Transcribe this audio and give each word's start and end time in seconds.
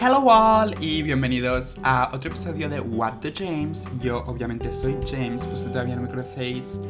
Hello 0.00 0.28
all 0.30 0.74
y 0.82 1.02
bienvenidos 1.02 1.78
a 1.84 2.10
otro 2.12 2.30
episodio 2.30 2.68
de 2.68 2.80
What 2.80 3.20
the 3.20 3.32
James. 3.32 3.86
Yo 4.00 4.24
obviamente 4.26 4.72
soy 4.72 4.96
James, 5.08 5.46
pues 5.46 5.64
todavía 5.64 5.94
no 5.94 6.02
me 6.02 6.08
conocéis. 6.08 6.80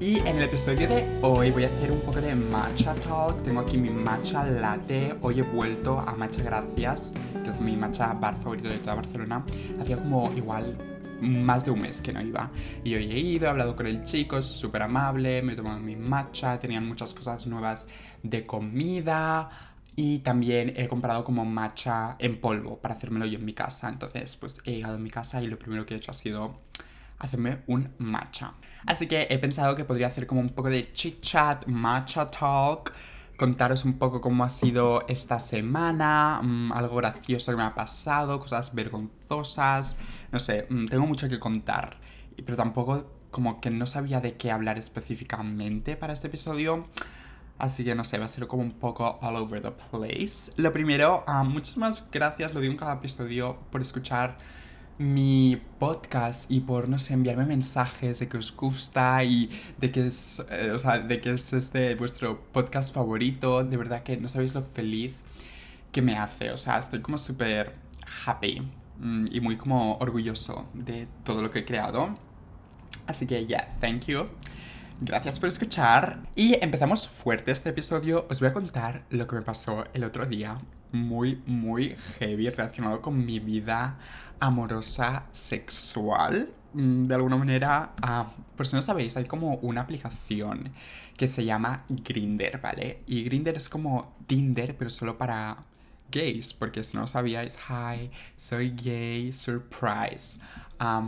Y 0.00 0.18
en 0.20 0.36
el 0.36 0.44
episodio 0.44 0.88
de 0.88 1.04
hoy 1.22 1.50
voy 1.50 1.64
a 1.64 1.66
hacer 1.66 1.90
un 1.90 2.00
poco 2.00 2.20
de 2.20 2.34
matcha 2.34 2.94
talk. 2.94 3.42
Tengo 3.42 3.60
aquí 3.60 3.76
mi 3.76 3.90
matcha 3.90 4.44
latte. 4.44 5.16
Hoy 5.20 5.40
he 5.40 5.42
vuelto 5.42 5.98
a 5.98 6.12
Matcha 6.14 6.42
Gracias, 6.42 7.12
que 7.42 7.50
es 7.50 7.60
mi 7.60 7.76
matcha 7.76 8.14
bar 8.14 8.34
favorito 8.36 8.68
de 8.68 8.78
toda 8.78 8.94
Barcelona. 8.94 9.44
Hacía 9.80 9.96
como 9.96 10.32
igual 10.36 10.78
más 11.20 11.64
de 11.64 11.70
un 11.70 11.80
mes 11.80 12.00
que 12.00 12.12
no 12.12 12.20
iba. 12.20 12.50
Y 12.84 12.94
hoy 12.94 13.10
he 13.10 13.18
ido, 13.18 13.46
he 13.46 13.50
hablado 13.50 13.76
con 13.76 13.86
el 13.86 14.04
chico, 14.04 14.38
es 14.38 14.46
súper 14.46 14.82
amable, 14.82 15.42
me 15.42 15.52
he 15.52 15.56
tomado 15.56 15.78
mi 15.80 15.96
matcha, 15.96 16.58
tenían 16.58 16.86
muchas 16.86 17.14
cosas 17.14 17.46
nuevas 17.46 17.86
de 18.22 18.46
comida. 18.46 19.50
Y 19.96 20.20
también 20.20 20.74
he 20.76 20.86
comprado 20.86 21.24
como 21.24 21.44
matcha 21.44 22.14
en 22.20 22.40
polvo 22.40 22.78
para 22.78 22.94
hacérmelo 22.94 23.26
yo 23.26 23.38
en 23.38 23.44
mi 23.44 23.52
casa. 23.52 23.88
Entonces, 23.88 24.36
pues 24.36 24.60
he 24.64 24.72
llegado 24.74 24.94
a 24.94 24.98
mi 24.98 25.10
casa 25.10 25.42
y 25.42 25.48
lo 25.48 25.58
primero 25.58 25.84
que 25.84 25.94
he 25.94 25.96
hecho 25.96 26.12
ha 26.12 26.14
sido 26.14 26.60
hacerme 27.18 27.62
un 27.66 27.88
matcha. 27.98 28.54
Así 28.86 29.06
que 29.06 29.26
he 29.28 29.38
pensado 29.38 29.74
que 29.74 29.84
podría 29.84 30.06
hacer 30.06 30.26
como 30.26 30.40
un 30.40 30.50
poco 30.50 30.70
de 30.70 30.92
chit 30.92 31.20
chat, 31.20 31.66
matcha 31.66 32.28
talk, 32.28 32.92
contaros 33.38 33.84
un 33.84 33.94
poco 33.94 34.20
cómo 34.20 34.44
ha 34.44 34.50
sido 34.50 35.06
esta 35.08 35.38
semana, 35.38 36.40
mm, 36.42 36.72
algo 36.72 36.96
gracioso 36.96 37.52
que 37.52 37.56
me 37.56 37.62
ha 37.62 37.74
pasado, 37.74 38.40
cosas 38.40 38.74
vergonzosas, 38.74 39.96
no 40.32 40.40
sé, 40.40 40.66
mm, 40.68 40.86
tengo 40.86 41.06
mucho 41.06 41.28
que 41.28 41.38
contar, 41.38 41.98
pero 42.44 42.56
tampoco 42.56 43.06
como 43.30 43.60
que 43.60 43.70
no 43.70 43.86
sabía 43.86 44.20
de 44.20 44.36
qué 44.36 44.50
hablar 44.50 44.76
específicamente 44.76 45.96
para 45.96 46.12
este 46.12 46.26
episodio. 46.26 46.86
Así 47.58 47.84
que 47.84 47.94
no 47.94 48.04
sé, 48.04 48.18
va 48.18 48.24
a 48.26 48.28
ser 48.28 48.46
como 48.46 48.62
un 48.62 48.72
poco 48.72 49.18
all 49.20 49.36
over 49.36 49.60
the 49.60 49.70
place. 49.70 50.52
Lo 50.56 50.72
primero, 50.72 51.24
uh, 51.26 51.44
muchísimas 51.44 52.04
gracias, 52.10 52.54
lo 52.54 52.60
digo 52.60 52.72
en 52.72 52.78
cada 52.78 52.94
episodio, 52.94 53.58
por 53.70 53.80
escuchar 53.80 54.38
mi 54.98 55.60
podcast 55.78 56.50
y 56.50 56.60
por, 56.60 56.88
no 56.88 56.98
sé, 56.98 57.14
enviarme 57.14 57.46
mensajes 57.46 58.18
de 58.18 58.28
que 58.28 58.36
os 58.36 58.54
gusta 58.54 59.22
y 59.24 59.50
de 59.78 59.90
que 59.90 60.06
es, 60.06 60.44
eh, 60.50 60.72
o 60.72 60.78
sea, 60.78 60.98
de 60.98 61.20
que 61.20 61.30
es 61.30 61.52
este 61.52 61.94
vuestro 61.94 62.42
podcast 62.52 62.94
favorito. 62.94 63.64
De 63.64 63.76
verdad 63.76 64.02
que 64.02 64.16
no 64.16 64.28
sabéis 64.28 64.54
lo 64.54 64.62
feliz 64.62 65.14
que 65.92 66.02
me 66.02 66.16
hace. 66.16 66.50
O 66.50 66.56
sea, 66.56 66.78
estoy 66.78 67.00
como 67.00 67.18
súper 67.18 67.74
happy 68.26 68.62
mm, 68.98 69.26
y 69.30 69.40
muy 69.40 69.56
como 69.56 69.96
orgulloso 69.98 70.68
de 70.74 71.06
todo 71.24 71.42
lo 71.42 71.50
que 71.50 71.60
he 71.60 71.64
creado. 71.64 72.16
Así 73.06 73.26
que, 73.26 73.46
yeah, 73.46 73.76
thank 73.80 74.06
you. 74.06 74.26
Gracias 75.00 75.38
por 75.38 75.48
escuchar. 75.48 76.18
Y 76.34 76.62
empezamos 76.62 77.08
fuerte 77.08 77.52
este 77.52 77.70
episodio. 77.70 78.26
Os 78.28 78.40
voy 78.40 78.48
a 78.48 78.52
contar 78.52 79.04
lo 79.10 79.28
que 79.28 79.36
me 79.36 79.42
pasó 79.42 79.84
el 79.94 80.02
otro 80.02 80.26
día. 80.26 80.58
Muy, 80.92 81.42
muy 81.46 81.94
heavy 82.18 82.48
relacionado 82.50 83.02
con 83.02 83.24
mi 83.24 83.40
vida 83.40 83.98
amorosa 84.40 85.26
sexual. 85.32 86.50
Mm, 86.72 87.06
de 87.06 87.14
alguna 87.14 87.36
manera, 87.36 87.92
ah, 88.02 88.30
por 88.56 88.66
si 88.66 88.76
no 88.76 88.82
sabéis, 88.82 89.16
hay 89.16 89.24
como 89.24 89.54
una 89.56 89.82
aplicación 89.82 90.70
que 91.16 91.28
se 91.28 91.44
llama 91.44 91.84
Grinder, 91.88 92.60
¿vale? 92.60 93.02
Y 93.06 93.24
Grinder 93.24 93.56
es 93.56 93.68
como 93.68 94.16
Tinder, 94.26 94.76
pero 94.76 94.90
solo 94.90 95.18
para 95.18 95.64
gays, 96.10 96.54
porque 96.54 96.84
si 96.84 96.96
no 96.96 97.06
sabíais, 97.06 97.58
hi, 97.68 98.10
soy 98.36 98.70
gay, 98.70 99.32
surprise. 99.32 100.38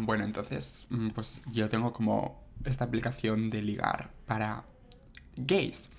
bueno, 0.03 0.25
entonces, 0.25 0.87
mm, 0.91 1.09
pues 1.11 1.43
yo 1.53 1.69
tengo 1.69 1.93
como 1.93 2.43
esta 2.65 2.85
aplicación 2.85 3.51
de 3.51 3.63
ligar 3.63 4.11
para 4.27 4.65
gays. 5.37 5.91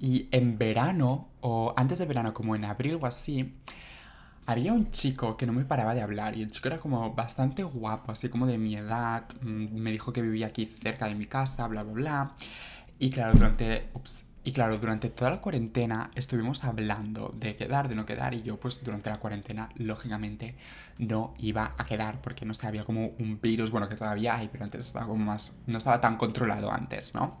Y 0.00 0.28
en 0.30 0.58
verano, 0.58 1.28
o 1.40 1.72
antes 1.76 1.98
de 1.98 2.06
verano, 2.06 2.34
como 2.34 2.54
en 2.54 2.64
abril 2.64 2.98
o 3.00 3.06
así, 3.06 3.54
había 4.46 4.72
un 4.72 4.90
chico 4.90 5.36
que 5.36 5.46
no 5.46 5.52
me 5.52 5.64
paraba 5.64 5.94
de 5.94 6.02
hablar 6.02 6.36
y 6.36 6.42
el 6.42 6.50
chico 6.50 6.68
era 6.68 6.78
como 6.78 7.14
bastante 7.14 7.62
guapo, 7.62 8.12
así 8.12 8.28
como 8.28 8.46
de 8.46 8.58
mi 8.58 8.76
edad. 8.76 9.24
Mm, 9.42 9.80
me 9.80 9.92
dijo 9.92 10.12
que 10.12 10.22
vivía 10.22 10.46
aquí 10.46 10.66
cerca 10.66 11.06
de 11.06 11.14
mi 11.14 11.26
casa, 11.26 11.66
bla, 11.68 11.82
bla, 11.84 11.92
bla. 11.92 12.34
Y 12.98 13.10
claro, 13.10 13.32
durante... 13.34 13.88
y 14.42 14.52
claro, 14.52 14.78
durante 14.78 15.10
toda 15.10 15.30
la 15.30 15.40
cuarentena 15.42 16.10
estuvimos 16.14 16.64
hablando 16.64 17.34
de 17.36 17.56
quedar, 17.56 17.88
de 17.88 17.94
no 17.94 18.06
quedar, 18.06 18.32
y 18.32 18.40
yo 18.40 18.58
pues 18.58 18.82
durante 18.82 19.10
la 19.10 19.18
cuarentena, 19.18 19.68
lógicamente, 19.74 20.56
no 20.96 21.34
iba 21.38 21.74
a 21.76 21.84
quedar 21.84 22.22
porque 22.22 22.46
no 22.46 22.54
sé, 22.54 22.66
había 22.66 22.84
como 22.84 23.08
un 23.18 23.38
virus, 23.40 23.70
bueno, 23.70 23.88
que 23.88 23.96
todavía 23.96 24.36
hay, 24.36 24.48
pero 24.48 24.64
antes 24.64 24.86
estaba 24.86 25.06
como 25.06 25.22
más, 25.22 25.58
no 25.66 25.76
estaba 25.76 26.00
tan 26.00 26.16
controlado 26.16 26.72
antes, 26.72 27.14
¿no? 27.14 27.38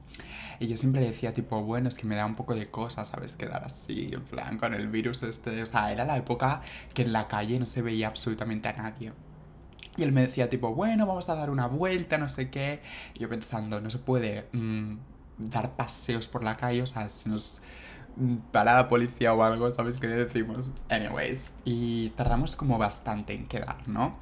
Y 0.58 0.68
yo 0.68 0.76
siempre 0.76 1.00
decía 1.00 1.32
tipo, 1.32 1.62
bueno, 1.62 1.88
es 1.88 1.94
que 1.96 2.06
me 2.06 2.16
da 2.16 2.26
un 2.26 2.36
poco 2.36 2.54
de 2.54 2.66
cosas, 2.66 3.08
¿sabes? 3.08 3.34
Quedar 3.34 3.64
así, 3.64 4.10
en 4.12 4.22
plan, 4.22 4.58
con 4.58 4.74
el 4.74 4.88
virus 4.88 5.22
este, 5.22 5.62
o 5.62 5.66
sea, 5.66 5.90
era 5.92 6.04
la 6.04 6.18
época 6.18 6.60
que 6.92 7.00
en 7.02 7.12
la 7.14 7.28
calle 7.28 7.58
no 7.58 7.64
se 7.64 7.80
veía 7.80 8.08
absolutamente 8.08 8.68
a 8.68 8.74
nadie. 8.74 9.12
Y 9.96 10.02
él 10.02 10.12
me 10.12 10.20
decía 10.20 10.50
tipo, 10.50 10.74
bueno, 10.74 11.06
vamos 11.06 11.28
a 11.30 11.34
dar 11.34 11.50
una 11.50 11.66
vuelta, 11.66 12.18
no 12.18 12.28
sé 12.28 12.50
qué. 12.50 12.80
Y 13.14 13.20
yo 13.20 13.28
pensando, 13.28 13.80
no 13.80 13.90
se 13.90 13.98
puede... 13.98 14.48
Mm, 14.52 14.96
dar 15.40 15.76
paseos 15.76 16.28
por 16.28 16.44
la 16.44 16.56
calle, 16.56 16.82
o 16.82 16.86
sea, 16.86 17.08
si 17.10 17.28
nos 17.28 17.62
para 18.52 18.74
la 18.74 18.88
policía 18.88 19.32
o 19.32 19.42
algo, 19.42 19.70
¿sabes 19.70 19.98
qué 19.98 20.08
decimos? 20.08 20.68
Anyways, 20.88 21.54
y 21.64 22.10
tardamos 22.10 22.56
como 22.56 22.76
bastante 22.76 23.32
en 23.32 23.46
quedar, 23.46 23.88
¿no? 23.88 24.18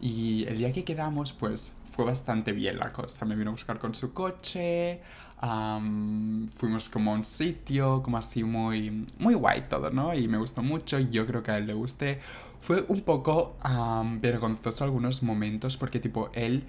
Y 0.00 0.44
el 0.48 0.58
día 0.58 0.72
que 0.72 0.84
quedamos, 0.84 1.32
pues 1.32 1.74
fue 1.90 2.04
bastante 2.04 2.52
bien 2.52 2.78
la 2.78 2.92
cosa. 2.92 3.24
Me 3.24 3.36
vino 3.36 3.50
a 3.50 3.52
buscar 3.52 3.78
con 3.78 3.94
su 3.94 4.14
coche, 4.14 4.96
fuimos 5.38 6.88
como 6.88 7.12
a 7.12 7.14
un 7.14 7.24
sitio, 7.24 8.02
como 8.02 8.16
así 8.16 8.42
muy, 8.44 9.06
muy 9.18 9.34
guay 9.34 9.62
todo, 9.64 9.90
¿no? 9.90 10.14
Y 10.14 10.28
me 10.28 10.38
gustó 10.38 10.62
mucho, 10.62 10.98
yo 10.98 11.26
creo 11.26 11.42
que 11.42 11.50
a 11.50 11.58
él 11.58 11.66
le 11.66 11.74
gusté. 11.74 12.20
Fue 12.60 12.84
un 12.88 13.02
poco 13.02 13.56
vergonzoso 14.20 14.84
algunos 14.84 15.22
momentos 15.22 15.76
porque 15.76 15.98
tipo 15.98 16.30
él 16.32 16.64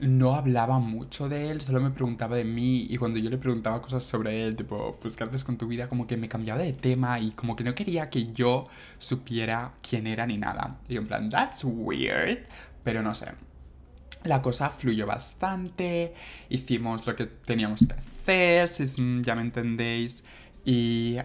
no 0.00 0.34
hablaba 0.34 0.78
mucho 0.78 1.28
de 1.28 1.50
él, 1.50 1.60
solo 1.60 1.80
me 1.80 1.90
preguntaba 1.90 2.36
de 2.36 2.44
mí 2.44 2.86
y 2.88 2.96
cuando 2.96 3.18
yo 3.18 3.30
le 3.30 3.38
preguntaba 3.38 3.82
cosas 3.82 4.02
sobre 4.02 4.44
él, 4.44 4.56
tipo, 4.56 4.98
pues 5.00 5.14
qué 5.16 5.24
haces 5.24 5.44
con 5.44 5.58
tu 5.58 5.66
vida, 5.66 5.88
como 5.88 6.06
que 6.06 6.16
me 6.16 6.28
cambiaba 6.28 6.60
de 6.60 6.72
tema 6.72 7.20
y 7.20 7.32
como 7.32 7.54
que 7.56 7.64
no 7.64 7.74
quería 7.74 8.08
que 8.08 8.32
yo 8.32 8.64
supiera 8.98 9.74
quién 9.88 10.06
era 10.06 10.26
ni 10.26 10.38
nada. 10.38 10.78
Y 10.88 10.96
en 10.96 11.06
plan, 11.06 11.28
that's 11.28 11.64
weird, 11.64 12.46
pero 12.82 13.02
no 13.02 13.14
sé. 13.14 13.26
La 14.24 14.42
cosa 14.42 14.70
fluyó 14.70 15.06
bastante, 15.06 16.14
hicimos 16.48 17.06
lo 17.06 17.16
que 17.16 17.26
teníamos 17.26 17.80
que 17.86 17.94
hacer, 17.94 18.68
si 18.68 19.22
ya 19.22 19.34
me 19.34 19.42
entendéis. 19.42 20.24
Y 20.64 21.16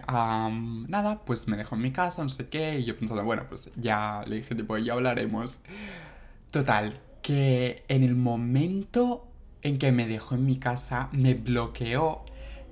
nada, 0.88 1.20
pues 1.24 1.46
me 1.48 1.56
dejó 1.56 1.76
en 1.76 1.82
mi 1.82 1.92
casa, 1.92 2.22
no 2.22 2.28
sé 2.28 2.48
qué, 2.48 2.78
y 2.78 2.84
yo 2.84 2.96
pensando, 2.98 3.22
bueno, 3.24 3.44
pues 3.48 3.70
ya 3.76 4.24
le 4.26 4.36
dije, 4.36 4.54
tipo, 4.54 4.78
ya 4.78 4.94
hablaremos. 4.94 5.60
Total, 6.50 6.98
que 7.26 7.82
en 7.88 8.04
el 8.04 8.14
momento 8.14 9.26
en 9.62 9.78
que 9.78 9.90
me 9.90 10.06
dejó 10.06 10.36
en 10.36 10.46
mi 10.46 10.58
casa 10.58 11.08
me 11.10 11.34
bloqueó 11.34 12.24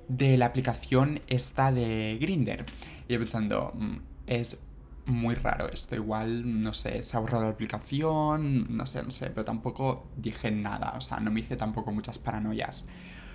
de 0.07 0.37
la 0.37 0.45
aplicación 0.45 1.19
esta 1.27 1.73
de 1.73 2.17
Grinder. 2.21 2.63
Y 3.09 3.13
yo 3.13 3.19
pensando, 3.19 3.73
mm, 3.75 3.97
es 4.27 4.63
muy 5.07 5.35
raro 5.35 5.69
esto, 5.69 5.95
igual, 5.95 6.63
no 6.63 6.71
sé, 6.71 7.03
se 7.03 7.17
ha 7.17 7.19
borrado 7.19 7.43
la 7.43 7.49
aplicación, 7.49 8.65
no 8.69 8.85
sé, 8.85 9.03
no 9.03 9.11
sé, 9.11 9.29
pero 9.29 9.43
tampoco 9.43 10.07
dije 10.15 10.51
nada, 10.51 10.93
o 10.95 11.01
sea, 11.01 11.19
no 11.19 11.31
me 11.31 11.41
hice 11.41 11.57
tampoco 11.57 11.91
muchas 11.91 12.17
paranoias. 12.17 12.85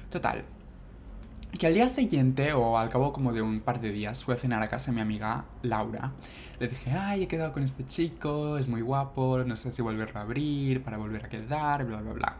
Total, 0.08 0.42
que 1.58 1.66
al 1.66 1.74
día 1.74 1.88
siguiente, 1.88 2.52
o 2.52 2.78
al 2.78 2.90
cabo 2.90 3.12
como 3.12 3.32
de 3.32 3.42
un 3.42 3.60
par 3.60 3.80
de 3.80 3.90
días, 3.92 4.24
fui 4.24 4.34
a 4.34 4.36
cenar 4.36 4.62
a 4.62 4.68
casa 4.68 4.90
de 4.90 4.96
mi 4.96 5.00
amiga 5.00 5.44
Laura. 5.62 6.12
Le 6.58 6.68
dije, 6.68 6.92
ay, 6.92 7.24
he 7.24 7.28
quedado 7.28 7.52
con 7.52 7.62
este 7.62 7.86
chico, 7.86 8.58
es 8.58 8.68
muy 8.68 8.82
guapo, 8.82 9.42
no 9.44 9.56
sé 9.56 9.72
si 9.72 9.82
volverlo 9.82 10.20
a 10.20 10.22
abrir 10.22 10.82
para 10.82 10.96
volver 10.96 11.24
a 11.24 11.28
quedar, 11.28 11.84
bla, 11.84 12.00
bla, 12.00 12.12
bla. 12.12 12.36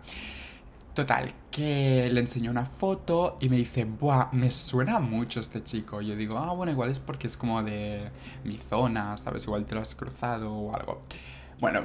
Total, 0.94 1.32
que 1.50 2.10
le 2.12 2.20
enseñó 2.20 2.50
una 2.50 2.66
foto 2.66 3.36
y 3.40 3.48
me 3.48 3.56
dice, 3.56 3.84
buah, 3.84 4.30
me 4.32 4.50
suena 4.50 4.98
mucho 4.98 5.40
este 5.40 5.62
chico. 5.62 6.00
yo 6.00 6.16
digo, 6.16 6.38
ah, 6.38 6.52
bueno, 6.52 6.72
igual 6.72 6.90
es 6.90 6.98
porque 6.98 7.26
es 7.26 7.36
como 7.36 7.62
de 7.62 8.10
mi 8.44 8.58
zona, 8.58 9.16
¿sabes? 9.16 9.44
Igual 9.44 9.66
te 9.66 9.74
lo 9.76 9.80
has 9.80 9.94
cruzado 9.94 10.52
o 10.52 10.74
algo. 10.74 11.02
Bueno, 11.60 11.84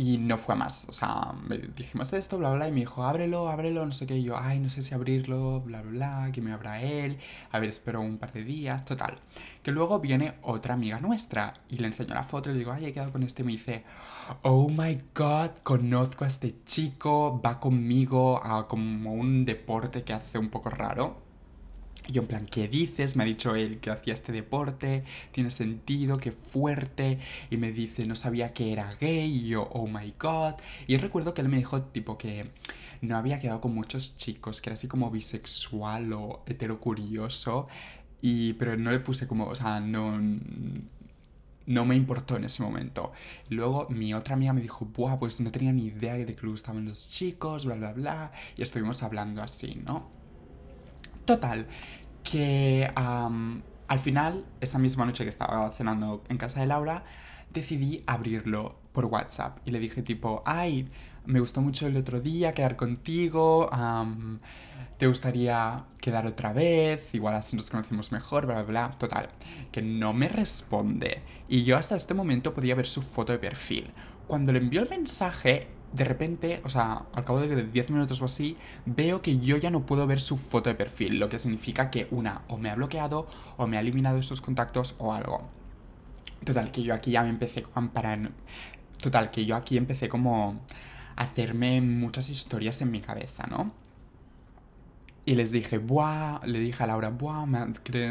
y 0.00 0.16
no 0.16 0.38
fue 0.38 0.56
más. 0.56 0.86
O 0.88 0.94
sea, 0.94 1.34
dijimos 1.76 2.14
esto, 2.14 2.38
bla, 2.38 2.54
bla, 2.54 2.66
y 2.68 2.72
me 2.72 2.80
dijo, 2.80 3.04
ábrelo, 3.04 3.50
ábrelo, 3.50 3.84
no 3.84 3.92
sé 3.92 4.06
qué. 4.06 4.16
Y 4.16 4.22
yo, 4.22 4.38
ay, 4.38 4.58
no 4.58 4.70
sé 4.70 4.80
si 4.80 4.94
abrirlo, 4.94 5.60
bla, 5.60 5.82
bla, 5.82 5.90
bla, 5.90 6.32
que 6.32 6.40
me 6.40 6.52
abra 6.52 6.80
él. 6.80 7.18
A 7.52 7.58
ver, 7.58 7.68
espero 7.68 8.00
un 8.00 8.16
par 8.16 8.32
de 8.32 8.42
días, 8.42 8.86
total. 8.86 9.18
Que 9.62 9.72
luego 9.72 10.00
viene 10.00 10.36
otra 10.40 10.72
amiga 10.72 11.00
nuestra 11.00 11.52
y 11.68 11.76
le 11.76 11.88
enseño 11.88 12.14
la 12.14 12.22
foto 12.22 12.48
y 12.48 12.54
le 12.54 12.60
digo, 12.60 12.72
ay, 12.72 12.86
he 12.86 12.92
quedado 12.94 13.12
con 13.12 13.22
este. 13.22 13.42
Y 13.42 13.44
me 13.44 13.52
dice, 13.52 13.84
oh 14.40 14.70
my 14.70 15.02
god, 15.14 15.50
conozco 15.62 16.24
a 16.24 16.28
este 16.28 16.64
chico, 16.64 17.38
va 17.44 17.60
conmigo 17.60 18.42
a 18.42 18.68
como 18.68 19.12
un 19.12 19.44
deporte 19.44 20.02
que 20.02 20.14
hace 20.14 20.38
un 20.38 20.48
poco 20.48 20.70
raro. 20.70 21.29
Y 22.10 22.12
yo 22.12 22.22
en 22.22 22.26
plan, 22.26 22.46
¿qué 22.46 22.66
dices? 22.66 23.14
Me 23.14 23.22
ha 23.22 23.26
dicho 23.26 23.54
él 23.54 23.78
que 23.78 23.88
hacía 23.88 24.14
este 24.14 24.32
deporte, 24.32 25.04
tiene 25.30 25.48
sentido, 25.52 26.16
qué 26.16 26.32
fuerte. 26.32 27.18
Y 27.50 27.56
me 27.56 27.70
dice, 27.70 28.04
no 28.04 28.16
sabía 28.16 28.48
que 28.52 28.72
era 28.72 28.92
gay. 29.00 29.30
Y 29.32 29.46
yo, 29.46 29.68
oh 29.72 29.86
my 29.86 30.12
god. 30.18 30.54
Y 30.88 30.94
yo 30.94 30.98
recuerdo 30.98 31.34
que 31.34 31.42
él 31.42 31.48
me 31.48 31.58
dijo 31.58 31.82
tipo 31.82 32.18
que 32.18 32.50
no 33.00 33.16
había 33.16 33.38
quedado 33.38 33.60
con 33.60 33.72
muchos 33.76 34.16
chicos, 34.16 34.60
que 34.60 34.70
era 34.70 34.74
así 34.74 34.88
como 34.88 35.08
bisexual 35.08 36.12
o 36.12 36.42
heterocurioso. 36.46 37.68
Y, 38.20 38.54
pero 38.54 38.76
no 38.76 38.90
le 38.90 38.98
puse 38.98 39.28
como, 39.28 39.46
o 39.46 39.54
sea, 39.54 39.78
no, 39.78 40.20
no 41.66 41.84
me 41.84 41.94
importó 41.94 42.36
en 42.36 42.44
ese 42.44 42.64
momento. 42.64 43.12
Luego 43.50 43.86
mi 43.88 44.14
otra 44.14 44.34
amiga 44.34 44.52
me 44.52 44.62
dijo, 44.62 44.84
Buah, 44.84 45.20
pues 45.20 45.40
no 45.40 45.52
tenía 45.52 45.72
ni 45.72 45.84
idea 45.84 46.14
de 46.14 46.26
que 46.26 46.42
le 46.42 46.50
gustaban 46.50 46.86
los 46.86 47.08
chicos, 47.08 47.66
bla, 47.66 47.76
bla, 47.76 47.92
bla. 47.92 48.32
Y 48.56 48.62
estuvimos 48.62 49.04
hablando 49.04 49.42
así, 49.42 49.80
¿no? 49.86 50.18
Total, 51.30 51.68
que 52.22 52.90
al 52.94 53.98
final, 53.98 54.44
esa 54.60 54.78
misma 54.78 55.04
noche 55.04 55.24
que 55.24 55.30
estaba 55.30 55.70
cenando 55.72 56.22
en 56.28 56.38
casa 56.38 56.60
de 56.60 56.66
Laura, 56.66 57.04
decidí 57.52 58.02
abrirlo 58.06 58.78
por 58.92 59.06
WhatsApp 59.06 59.58
y 59.64 59.70
le 59.70 59.80
dije 59.80 60.02
tipo, 60.02 60.42
ay, 60.46 60.88
me 61.26 61.40
gustó 61.40 61.60
mucho 61.60 61.86
el 61.86 61.96
otro 61.96 62.20
día 62.20 62.52
quedar 62.52 62.76
contigo, 62.76 63.68
te 64.96 65.06
gustaría 65.06 65.84
quedar 66.00 66.26
otra 66.26 66.52
vez, 66.52 67.14
igual 67.14 67.34
así 67.34 67.56
nos 67.56 67.70
conocemos 67.70 68.12
mejor, 68.12 68.46
bla, 68.46 68.62
bla, 68.62 68.88
bla. 68.88 68.96
Total, 68.98 69.30
que 69.72 69.80
no 69.80 70.12
me 70.12 70.28
responde. 70.28 71.22
Y 71.48 71.64
yo 71.64 71.76
hasta 71.76 71.96
este 71.96 72.14
momento 72.14 72.52
podía 72.52 72.74
ver 72.74 72.86
su 72.86 73.00
foto 73.00 73.32
de 73.32 73.38
perfil. 73.38 73.92
Cuando 74.26 74.52
le 74.52 74.58
envió 74.58 74.82
el 74.82 74.90
mensaje, 74.90 75.68
de 75.92 76.04
repente, 76.04 76.60
o 76.64 76.70
sea, 76.70 77.06
al 77.12 77.24
cabo 77.24 77.40
de 77.40 77.64
10 77.64 77.90
minutos 77.90 78.22
o 78.22 78.24
así, 78.24 78.56
veo 78.86 79.22
que 79.22 79.38
yo 79.38 79.56
ya 79.56 79.70
no 79.70 79.86
puedo 79.86 80.06
ver 80.06 80.20
su 80.20 80.36
foto 80.36 80.70
de 80.70 80.76
perfil, 80.76 81.18
lo 81.18 81.28
que 81.28 81.38
significa 81.38 81.90
que 81.90 82.06
una, 82.10 82.42
o 82.48 82.56
me 82.56 82.70
ha 82.70 82.74
bloqueado, 82.74 83.26
o 83.56 83.66
me 83.66 83.76
ha 83.76 83.80
eliminado 83.80 84.18
esos 84.18 84.40
contactos, 84.40 84.94
o 84.98 85.12
algo. 85.12 85.48
Total, 86.44 86.70
que 86.70 86.82
yo 86.82 86.94
aquí 86.94 87.12
ya 87.12 87.22
me 87.22 87.28
empecé 87.28 87.66
a 87.74 87.78
amparar. 87.78 88.30
Total, 89.00 89.30
que 89.30 89.44
yo 89.46 89.56
aquí 89.56 89.76
empecé 89.76 90.08
como 90.08 90.60
a 91.16 91.22
hacerme 91.22 91.80
muchas 91.80 92.30
historias 92.30 92.80
en 92.80 92.90
mi 92.90 93.00
cabeza, 93.00 93.46
¿no? 93.48 93.72
Y 95.24 95.34
les 95.34 95.50
dije, 95.50 95.78
buah, 95.78 96.40
le 96.46 96.58
dije 96.58 96.82
a 96.82 96.86
Laura, 96.86 97.10
buah, 97.10 97.46
me, 97.46 97.60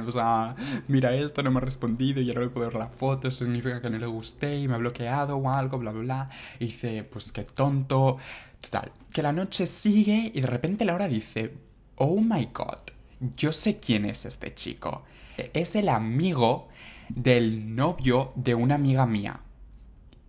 o 0.02 0.12
sea, 0.12 0.56
mira 0.88 1.14
esto, 1.16 1.42
no 1.42 1.52
me 1.52 1.58
ha 1.58 1.62
respondido 1.62 2.22
y 2.22 2.26
ya 2.26 2.34
no 2.34 2.42
le 2.42 2.50
puedo 2.50 2.68
ver 2.68 2.78
la 2.78 2.88
foto, 2.88 3.28
eso 3.28 3.46
significa 3.46 3.82
que 3.82 3.90
no 3.90 3.98
le 3.98 4.06
gusté 4.06 4.60
y 4.60 4.68
me 4.68 4.76
ha 4.76 4.78
bloqueado 4.78 5.36
o 5.38 5.50
algo, 5.50 5.80
bla, 5.80 5.92
bla, 5.92 6.02
bla. 6.02 6.30
Y 6.60 6.66
dice, 6.66 7.04
pues 7.04 7.32
qué 7.32 7.44
tonto. 7.44 8.18
Total, 8.62 8.92
que 9.12 9.24
la 9.24 9.32
noche 9.32 9.68
sigue 9.68 10.32
y 10.34 10.42
de 10.42 10.48
repente 10.48 10.86
Laura 10.86 11.08
dice, 11.08 11.54
oh 11.96 12.22
my 12.22 12.50
god, 12.54 12.92
yo 13.36 13.52
sé 13.52 13.80
quién 13.80 14.06
es 14.06 14.26
este 14.26 14.54
chico. 14.54 15.04
Es 15.54 15.76
el 15.76 15.90
amigo 15.90 16.68
del 17.10 17.76
novio 17.76 18.34
de 18.36 18.56
una 18.56 18.76
amiga 18.76 19.06
mía. 19.06 19.42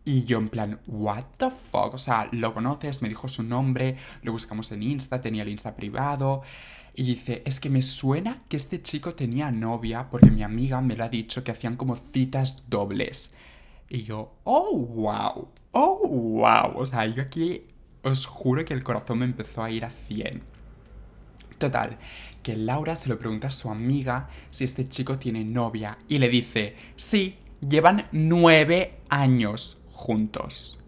Y 0.05 0.25
yo 0.25 0.38
en 0.38 0.49
plan, 0.49 0.81
what 0.87 1.25
the 1.37 1.50
fuck? 1.50 1.94
O 1.94 1.99
sea, 1.99 2.29
lo 2.32 2.55
conoces, 2.55 3.02
me 3.02 3.08
dijo 3.08 3.29
su 3.29 3.43
nombre, 3.43 3.97
lo 4.23 4.32
buscamos 4.32 4.73
en 4.73 4.82
Insta, 4.82 5.20
tenía 5.20 5.43
el 5.43 5.50
Insta 5.50 5.76
privado. 5.76 6.43
Y 6.94 7.05
dice, 7.05 7.43
es 7.44 7.61
que 7.61 7.70
me 7.70 7.82
suena 7.82 8.38
que 8.49 8.56
este 8.56 8.82
chico 8.82 9.14
tenía 9.14 9.50
novia 9.50 10.08
porque 10.11 10.31
mi 10.31 10.43
amiga 10.43 10.81
me 10.81 10.97
lo 10.97 11.05
ha 11.05 11.08
dicho 11.08 11.44
que 11.44 11.52
hacían 11.52 11.76
como 11.76 11.97
citas 11.97 12.64
dobles. 12.69 13.35
Y 13.88 14.02
yo, 14.02 14.35
oh, 14.44 14.76
wow, 14.76 15.49
oh, 15.73 16.08
wow. 16.08 16.79
O 16.79 16.87
sea, 16.87 17.06
yo 17.06 17.23
aquí 17.23 17.64
os 18.02 18.26
juro 18.26 18.64
que 18.64 18.75
el 18.75 18.82
corazón 18.82 19.19
me 19.19 19.25
empezó 19.26 19.62
a 19.62 19.70
ir 19.70 19.85
a 19.85 19.91
100. 19.91 20.43
Total, 21.58 21.99
que 22.43 22.56
Laura 22.56 22.97
se 22.97 23.11
lo 23.11 23.19
pregunta 23.19 23.49
a 23.49 23.50
su 23.50 23.70
amiga 23.70 24.31
si 24.50 24.64
este 24.64 24.88
chico 24.88 25.19
tiene 25.19 25.44
novia 25.44 25.99
y 26.08 26.19
le 26.19 26.31
dice, 26.31 26.75
sí, 26.97 27.38
llevan 27.61 28.06
nueve 28.12 28.99
años 29.11 29.80
juntos. 30.00 30.79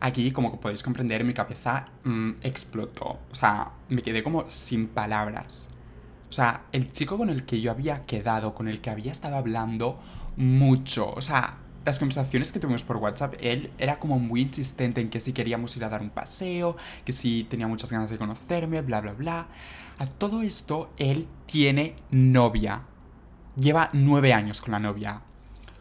Aquí, 0.00 0.30
como 0.32 0.60
podéis 0.60 0.82
comprender, 0.82 1.24
mi 1.24 1.32
cabeza 1.32 1.88
mm, 2.04 2.32
explotó. 2.42 3.20
O 3.30 3.34
sea, 3.34 3.72
me 3.88 4.02
quedé 4.02 4.22
como 4.22 4.44
sin 4.50 4.88
palabras. 4.88 5.70
O 6.28 6.32
sea, 6.32 6.64
el 6.72 6.92
chico 6.92 7.16
con 7.16 7.30
el 7.30 7.46
que 7.46 7.60
yo 7.60 7.70
había 7.70 8.04
quedado, 8.04 8.54
con 8.54 8.68
el 8.68 8.80
que 8.80 8.90
había 8.90 9.12
estado 9.12 9.36
hablando 9.36 9.98
mucho. 10.36 11.10
O 11.12 11.22
sea, 11.22 11.58
las 11.84 11.98
conversaciones 11.98 12.50
que 12.50 12.58
tuvimos 12.58 12.82
por 12.82 12.96
WhatsApp, 12.96 13.34
él 13.40 13.70
era 13.78 13.98
como 13.98 14.18
muy 14.18 14.42
insistente 14.42 15.00
en 15.00 15.08
que 15.08 15.20
si 15.20 15.32
queríamos 15.32 15.76
ir 15.76 15.84
a 15.84 15.88
dar 15.88 16.02
un 16.02 16.10
paseo, 16.10 16.76
que 17.04 17.12
si 17.12 17.44
tenía 17.44 17.68
muchas 17.68 17.90
ganas 17.90 18.10
de 18.10 18.18
conocerme, 18.18 18.82
bla, 18.82 19.00
bla, 19.00 19.12
bla. 19.12 19.46
A 19.98 20.06
todo 20.06 20.42
esto, 20.42 20.90
él 20.98 21.26
tiene 21.46 21.94
novia. 22.10 22.82
Lleva 23.58 23.88
nueve 23.92 24.34
años 24.34 24.60
con 24.60 24.72
la 24.72 24.80
novia. 24.80 25.22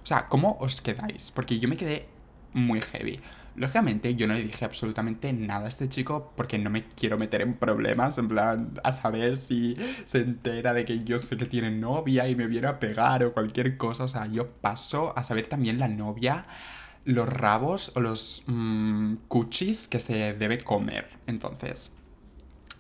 O 0.04 0.06
sea, 0.06 0.28
¿cómo 0.28 0.58
os 0.62 0.80
quedáis? 0.80 1.32
Porque 1.32 1.60
yo 1.60 1.68
me 1.68 1.76
quedé 1.76 2.08
muy 2.56 2.82
heavy. 2.82 3.20
Lógicamente 3.56 4.16
yo 4.16 4.28
no 4.28 4.34
le 4.34 4.44
dije 4.44 4.66
absolutamente 4.66 5.32
nada 5.34 5.66
a 5.66 5.70
este 5.70 5.88
chico 5.88 6.34
porque 6.36 6.58
no 6.58 6.70
me 6.70 6.86
quiero 6.96 7.18
meter 7.18 7.42
en 7.42 7.54
problemas, 7.54 8.18
en 8.18 8.28
plan, 8.28 8.80
a 8.84 8.92
saber 8.92 9.38
si 9.38 9.76
se 10.06 10.20
entera 10.20 10.74
de 10.74 10.86
que 10.86 11.04
yo 11.04 11.20
sé 11.20 11.38
que 11.38 11.46
tiene 11.46 11.72
novia 11.72 12.28
y 12.28 12.36
me 12.36 12.48
viene 12.48 12.68
a 12.68 12.80
pegar 12.80 13.24
o 13.24 13.34
cualquier 13.34 13.78
cosa. 13.78 14.06
O 14.06 14.08
sea, 14.08 14.28
yo 14.28 14.50
paso 14.50 15.14
a 15.18 15.24
saber 15.24 15.48
también 15.48 15.80
la 15.80 15.88
novia, 15.88 16.48
los 17.04 17.30
rabos 17.30 17.92
o 17.96 18.02
los 18.02 18.44
mmm, 18.48 19.16
cuchis 19.28 19.88
que 19.88 20.00
se 20.00 20.34
debe 20.34 20.64
comer. 20.64 21.10
Entonces, 21.28 21.95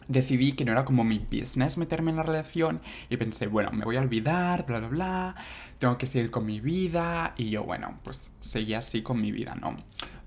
decidí 0.08 0.54
que 0.54 0.66
no 0.66 0.72
era 0.72 0.86
como 0.86 1.04
mi 1.04 1.20
business 1.20 1.78
meterme 1.78 2.12
en 2.12 2.18
la 2.18 2.24
relación 2.24 2.82
y 3.10 3.18
pensé, 3.18 3.48
bueno, 3.48 3.72
me 3.72 3.86
voy 3.86 3.98
a 3.98 4.02
olvidar, 4.02 4.66
bla, 4.66 4.80
bla, 4.80 4.88
bla, 4.88 5.36
tengo 5.78 5.98
que 5.98 6.06
seguir 6.06 6.32
con 6.32 6.46
mi 6.46 6.60
vida 6.60 7.34
y 7.38 7.50
yo, 7.50 7.64
bueno, 7.64 8.00
pues 8.04 8.32
seguí 8.40 8.74
así 8.74 9.02
con 9.02 9.22
mi 9.22 9.32
vida, 9.32 9.56
¿no? 9.56 9.76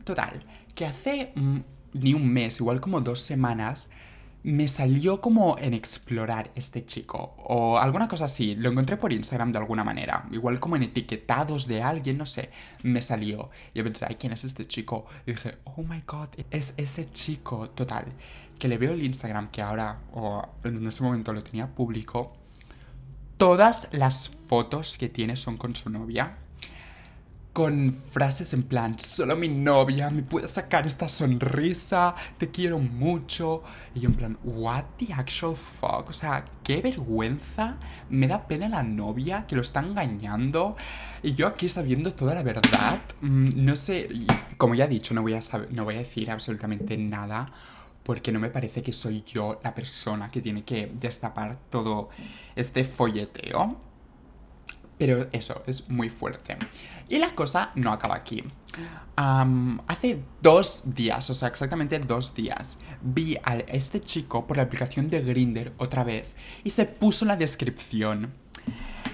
Total, 0.04 0.44
que 0.74 0.86
hace 0.86 1.32
mm, 1.34 1.58
ni 1.94 2.14
un 2.14 2.28
mes, 2.32 2.60
igual 2.60 2.80
como 2.80 3.00
dos 3.00 3.20
semanas, 3.20 3.90
me 4.42 4.68
salió 4.68 5.20
como 5.20 5.58
en 5.58 5.74
explorar 5.74 6.50
este 6.54 6.86
chico 6.86 7.34
o 7.38 7.78
alguna 7.78 8.08
cosa 8.08 8.26
así. 8.26 8.54
Lo 8.54 8.70
encontré 8.70 8.96
por 8.96 9.12
Instagram 9.12 9.52
de 9.52 9.58
alguna 9.58 9.84
manera. 9.84 10.28
Igual 10.30 10.60
como 10.60 10.76
en 10.76 10.84
etiquetados 10.84 11.66
de 11.66 11.82
alguien, 11.82 12.18
no 12.18 12.26
sé. 12.26 12.50
Me 12.82 13.02
salió. 13.02 13.50
Yo 13.74 13.84
pensé, 13.84 14.06
ay, 14.08 14.14
¿quién 14.14 14.32
es 14.32 14.44
este 14.44 14.64
chico? 14.64 15.06
Y 15.26 15.32
dije, 15.32 15.58
oh 15.64 15.82
my 15.82 16.02
god, 16.06 16.28
es 16.50 16.72
ese 16.76 17.10
chico. 17.10 17.70
Total. 17.70 18.06
Que 18.58 18.68
le 18.68 18.78
veo 18.78 18.92
el 18.92 19.02
Instagram 19.02 19.50
que 19.50 19.62
ahora, 19.62 20.00
o 20.12 20.42
en 20.64 20.86
ese 20.86 21.02
momento 21.02 21.32
lo 21.32 21.42
tenía 21.42 21.68
público. 21.68 22.36
Todas 23.36 23.88
las 23.92 24.30
fotos 24.48 24.98
que 24.98 25.08
tiene 25.08 25.36
son 25.36 25.56
con 25.56 25.74
su 25.76 25.90
novia 25.90 26.36
con 27.58 27.92
frases 28.12 28.52
en 28.52 28.62
plan, 28.62 28.96
solo 29.00 29.34
mi 29.34 29.48
novia 29.48 30.10
me 30.10 30.22
puede 30.22 30.46
sacar 30.46 30.86
esta 30.86 31.08
sonrisa, 31.08 32.14
te 32.38 32.52
quiero 32.52 32.78
mucho. 32.78 33.64
Y 33.96 33.98
yo 33.98 34.10
en 34.10 34.14
plan, 34.14 34.38
what 34.44 34.84
the 34.96 35.12
actual 35.12 35.56
fuck? 35.56 36.08
O 36.08 36.12
sea, 36.12 36.44
qué 36.62 36.80
vergüenza, 36.80 37.76
me 38.10 38.28
da 38.28 38.46
pena 38.46 38.68
la 38.68 38.84
novia 38.84 39.44
que 39.44 39.56
lo 39.56 39.62
está 39.62 39.80
engañando. 39.80 40.76
Y 41.20 41.34
yo 41.34 41.48
aquí 41.48 41.68
sabiendo 41.68 42.12
toda 42.12 42.36
la 42.36 42.44
verdad, 42.44 43.00
mm, 43.22 43.48
no 43.56 43.74
sé, 43.74 44.08
como 44.56 44.76
ya 44.76 44.84
he 44.84 44.88
dicho, 44.88 45.12
no 45.12 45.22
voy 45.22 45.34
a, 45.34 45.40
no 45.72 45.82
voy 45.82 45.96
a 45.96 45.98
decir 45.98 46.30
absolutamente 46.30 46.96
nada 46.96 47.46
porque 48.08 48.32
no 48.32 48.40
me 48.40 48.48
parece 48.48 48.82
que 48.82 48.90
soy 48.90 49.22
yo 49.22 49.60
la 49.62 49.74
persona 49.74 50.30
que 50.30 50.40
tiene 50.40 50.64
que 50.64 50.90
destapar 50.94 51.56
todo 51.68 52.08
este 52.56 52.82
folleteo. 52.82 53.78
Pero 54.96 55.28
eso, 55.30 55.62
es 55.66 55.90
muy 55.90 56.08
fuerte. 56.08 56.56
Y 57.10 57.18
la 57.18 57.34
cosa 57.34 57.70
no 57.74 57.92
acaba 57.92 58.14
aquí. 58.14 58.42
hace 59.14 60.22
dos 60.40 60.84
días, 60.86 61.28
o 61.28 61.34
sea, 61.34 61.48
exactamente 61.48 61.98
dos 61.98 62.34
días, 62.34 62.78
vi 63.02 63.36
a 63.44 63.58
este 63.58 64.00
chico 64.00 64.46
por 64.46 64.56
la 64.56 64.62
aplicación 64.62 65.10
de 65.10 65.20
Grinder 65.20 65.74
otra 65.76 66.02
vez 66.02 66.34
y 66.64 66.70
se 66.70 66.86
puso 66.86 67.26
la 67.26 67.36
descripción. 67.36 68.32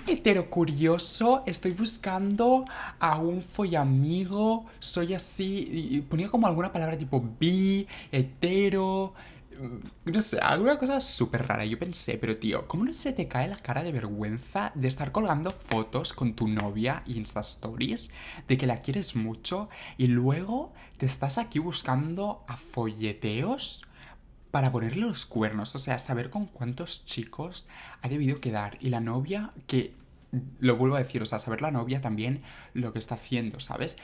Hetero 0.06 0.50
curioso, 0.50 1.42
estoy 1.46 1.72
buscando 1.72 2.66
a 2.98 3.18
un 3.18 3.40
follamigo, 3.40 4.66
soy 4.78 5.14
así, 5.14 5.66
y 5.70 6.00
ponía 6.02 6.28
como 6.28 6.46
alguna 6.46 6.70
palabra 6.70 6.98
tipo 6.98 7.24
bi, 7.40 7.86
hetero, 8.12 9.14
no 10.04 10.20
sé, 10.20 10.38
alguna 10.40 10.78
cosa 10.78 11.00
súper 11.00 11.46
rara. 11.46 11.64
Yo 11.64 11.78
pensé, 11.78 12.18
pero 12.18 12.36
tío, 12.36 12.68
¿cómo 12.68 12.84
no 12.84 12.92
se 12.92 13.12
te 13.12 13.28
cae 13.28 13.48
la 13.48 13.56
cara 13.56 13.82
de 13.82 13.92
vergüenza 13.92 14.72
de 14.74 14.88
estar 14.88 15.10
colgando 15.10 15.50
fotos 15.50 16.12
con 16.12 16.34
tu 16.34 16.48
novia 16.48 17.02
Insta 17.06 17.40
Stories, 17.40 18.10
de 18.46 18.58
que 18.58 18.66
la 18.66 18.82
quieres 18.82 19.16
mucho 19.16 19.70
y 19.96 20.08
luego 20.08 20.74
te 20.98 21.06
estás 21.06 21.38
aquí 21.38 21.60
buscando 21.60 22.44
a 22.46 22.58
folleteos? 22.58 23.86
Para 24.54 24.70
ponerle 24.70 25.00
los 25.00 25.26
cuernos, 25.26 25.74
o 25.74 25.78
sea, 25.78 25.98
saber 25.98 26.30
con 26.30 26.46
cuántos 26.46 27.04
chicos 27.04 27.66
ha 28.02 28.08
debido 28.08 28.40
quedar. 28.40 28.78
Y 28.80 28.90
la 28.90 29.00
novia, 29.00 29.50
que 29.66 29.96
lo 30.60 30.76
vuelvo 30.76 30.94
a 30.94 31.00
decir, 31.00 31.20
o 31.22 31.26
sea, 31.26 31.40
saber 31.40 31.60
la 31.60 31.72
novia 31.72 32.00
también 32.00 32.38
lo 32.72 32.92
que 32.92 33.00
está 33.00 33.16
haciendo, 33.16 33.58
¿sabes? 33.58 33.96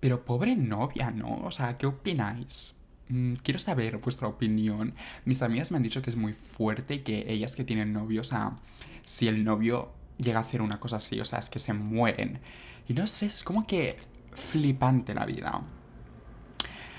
Pero 0.00 0.24
pobre 0.24 0.56
novia, 0.56 1.10
¿no? 1.10 1.42
O 1.44 1.50
sea, 1.50 1.76
¿qué 1.76 1.84
opináis? 1.84 2.74
Mm, 3.10 3.34
quiero 3.42 3.60
saber 3.60 3.98
vuestra 3.98 4.28
opinión. 4.28 4.94
Mis 5.26 5.42
amigas 5.42 5.72
me 5.72 5.76
han 5.76 5.82
dicho 5.82 6.00
que 6.00 6.08
es 6.08 6.16
muy 6.16 6.32
fuerte 6.32 6.94
y 6.94 6.98
que 7.00 7.30
ellas 7.30 7.54
que 7.54 7.64
tienen 7.64 7.92
novio, 7.92 8.22
o 8.22 8.24
sea, 8.24 8.56
si 9.04 9.28
el 9.28 9.44
novio 9.44 9.92
llega 10.16 10.38
a 10.38 10.42
hacer 10.42 10.62
una 10.62 10.80
cosa 10.80 10.96
así, 10.96 11.20
o 11.20 11.26
sea, 11.26 11.38
es 11.38 11.50
que 11.50 11.58
se 11.58 11.74
mueren. 11.74 12.40
Y 12.88 12.94
no 12.94 13.06
sé, 13.06 13.26
es 13.26 13.44
como 13.44 13.66
que 13.66 13.98
flipante 14.32 15.12
la 15.12 15.26
vida. 15.26 15.60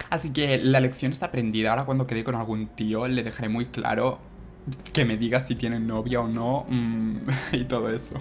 Así 0.09 0.31
que 0.31 0.57
la 0.57 0.79
lección 0.79 1.11
está 1.11 1.27
aprendida. 1.27 1.71
Ahora 1.71 1.85
cuando 1.85 2.07
quede 2.07 2.23
con 2.23 2.35
algún 2.35 2.67
tío 2.67 3.07
le 3.07 3.23
dejaré 3.23 3.49
muy 3.49 3.65
claro 3.65 4.19
que 4.93 5.05
me 5.05 5.17
diga 5.17 5.39
si 5.39 5.55
tiene 5.55 5.79
novia 5.79 6.21
o 6.21 6.27
no 6.27 6.65
mm, 6.67 7.17
y 7.53 7.63
todo 7.65 7.89
eso. 7.89 8.15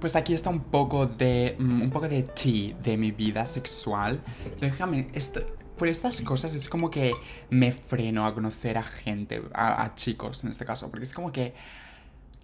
Pues 0.00 0.14
aquí 0.14 0.34
está 0.34 0.50
un 0.50 0.60
poco 0.60 1.06
de. 1.06 1.56
mm, 1.58 1.82
un 1.82 1.90
poco 1.90 2.08
de 2.08 2.22
tea 2.22 2.76
de 2.82 2.96
mi 2.96 3.10
vida 3.10 3.46
sexual. 3.46 4.20
Déjame. 4.60 5.08
Esto, 5.14 5.40
por 5.76 5.88
estas 5.88 6.20
cosas 6.22 6.54
es 6.54 6.68
como 6.68 6.90
que 6.90 7.10
me 7.50 7.72
freno 7.72 8.26
a 8.26 8.34
conocer 8.34 8.78
a 8.78 8.82
gente, 8.82 9.42
a 9.52 9.92
chicos 9.94 10.42
en 10.42 10.50
este 10.50 10.64
caso, 10.64 10.90
porque 10.90 11.04
es 11.04 11.12
como 11.12 11.32
que 11.32 11.54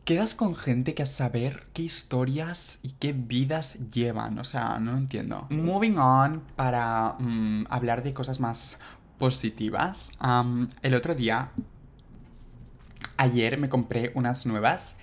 quedas 0.04 0.34
con 0.34 0.56
gente 0.56 0.94
que 0.94 1.02
a 1.02 1.06
saber 1.06 1.66
qué 1.72 1.82
historias 1.82 2.78
y 2.82 2.90
qué 2.90 3.12
vidas 3.12 3.78
llevan, 3.92 4.38
o 4.38 4.44
sea, 4.44 4.78
no 4.78 4.92
lo 4.92 4.98
entiendo. 4.98 5.46
Moving 5.50 5.98
on 5.98 6.42
para 6.56 7.16
mm, 7.18 7.66
hablar 7.70 8.02
de 8.02 8.12
cosas 8.12 8.40
más 8.40 8.78
positivas. 9.18 10.10
El 10.82 10.94
otro 10.94 11.14
día, 11.14 11.50
ayer 13.16 13.58
me 13.58 13.68
compré 13.68 14.10
unas 14.14 14.46
nuevas 14.46 14.96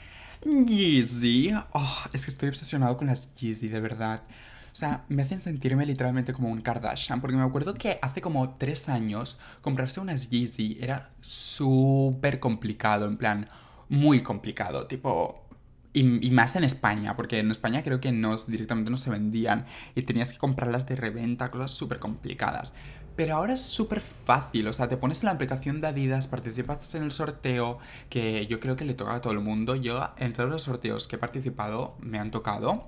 Yeezy. 0.44 1.54
Oh, 1.74 1.98
es 2.14 2.26
que 2.26 2.32
estoy 2.32 2.50
obsesionado 2.50 2.98
con 2.98 3.08
las 3.08 3.34
Yeezy, 3.36 3.70
de 3.70 3.80
verdad. 3.80 4.24
O 4.72 4.76
sea, 4.76 5.04
me 5.10 5.24
hacen 5.24 5.40
sentirme 5.40 5.86
literalmente 5.86 6.34
como 6.34 6.50
un 6.50 6.62
Kardashian, 6.62 7.22
porque 7.22 7.38
me 7.38 7.44
acuerdo 7.44 7.74
que 7.74 8.00
hace 8.02 8.22
como 8.22 8.56
tres 8.56 8.88
años 8.88 9.40
comprarse 9.62 10.00
unas 10.00 10.30
Yeezy 10.30 10.78
era 10.80 11.10
súper 11.22 12.40
complicado, 12.40 13.06
en 13.06 13.18
plan, 13.18 13.50
muy 13.90 14.22
complicado, 14.22 14.88
tipo... 14.88 15.46
Y, 15.92 16.30
más 16.30 16.56
en 16.56 16.64
España, 16.64 17.16
porque 17.18 17.40
en 17.40 17.50
España 17.50 17.84
creo 17.84 18.00
que 18.00 18.12
no, 18.12 18.38
directamente 18.38 18.92
no 18.92 18.96
se 18.96 19.10
vendían 19.10 19.66
y 19.96 20.04
tenías 20.04 20.32
que 20.32 20.38
comprarlas 20.38 20.86
de 20.88 20.96
reventa, 20.96 21.50
cosas 21.50 21.72
súper 21.72 21.98
complicadas. 21.98 22.76
Pero 23.16 23.36
ahora 23.36 23.54
es 23.54 23.62
súper 23.62 24.00
fácil, 24.00 24.68
o 24.68 24.72
sea, 24.72 24.88
te 24.88 24.96
pones 24.96 25.24
en 25.24 25.26
la 25.26 25.32
aplicación 25.34 25.82
de 25.82 25.88
Adidas, 25.88 26.28
participas 26.28 26.94
en 26.94 27.04
el 27.04 27.12
sorteo, 27.12 27.80
que 28.10 28.46
yo 28.48 28.60
creo 28.60 28.76
que 28.76 28.86
le 28.86 28.94
toca 28.94 29.16
a 29.16 29.22
todo 29.22 29.34
el 29.34 29.40
mundo. 29.40 29.76
Yo, 29.76 30.00
en 30.18 30.32
todos 30.32 30.50
los 30.50 30.64
sorteos 30.64 31.08
que 31.08 31.16
he 31.16 31.20
participado, 31.20 31.98
me 32.00 32.20
han 32.20 32.30
tocado. 32.32 32.88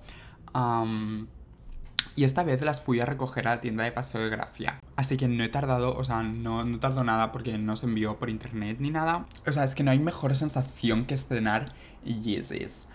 Y 2.15 2.23
esta 2.23 2.43
vez 2.43 2.61
las 2.61 2.81
fui 2.81 2.99
a 2.99 3.05
recoger 3.05 3.47
a 3.47 3.55
la 3.55 3.61
tienda 3.61 3.83
de 3.83 3.91
Paseo 3.91 4.21
de 4.21 4.29
Gracia. 4.29 4.79
Así 5.01 5.17
que 5.17 5.27
no 5.27 5.43
he 5.43 5.49
tardado, 5.49 5.97
o 5.97 6.03
sea, 6.03 6.21
no, 6.21 6.63
no 6.63 6.79
tardó 6.79 7.03
nada 7.03 7.31
porque 7.31 7.57
no 7.57 7.75
se 7.75 7.87
envió 7.87 8.19
por 8.19 8.29
internet 8.29 8.77
ni 8.79 8.91
nada. 8.91 9.25
O 9.47 9.51
sea, 9.51 9.63
es 9.63 9.73
que 9.73 9.83
no 9.83 9.89
hay 9.89 9.97
mejor 9.97 10.35
sensación 10.35 11.05
que 11.05 11.15
estrenar 11.15 11.73
Yeezys. 12.05 12.87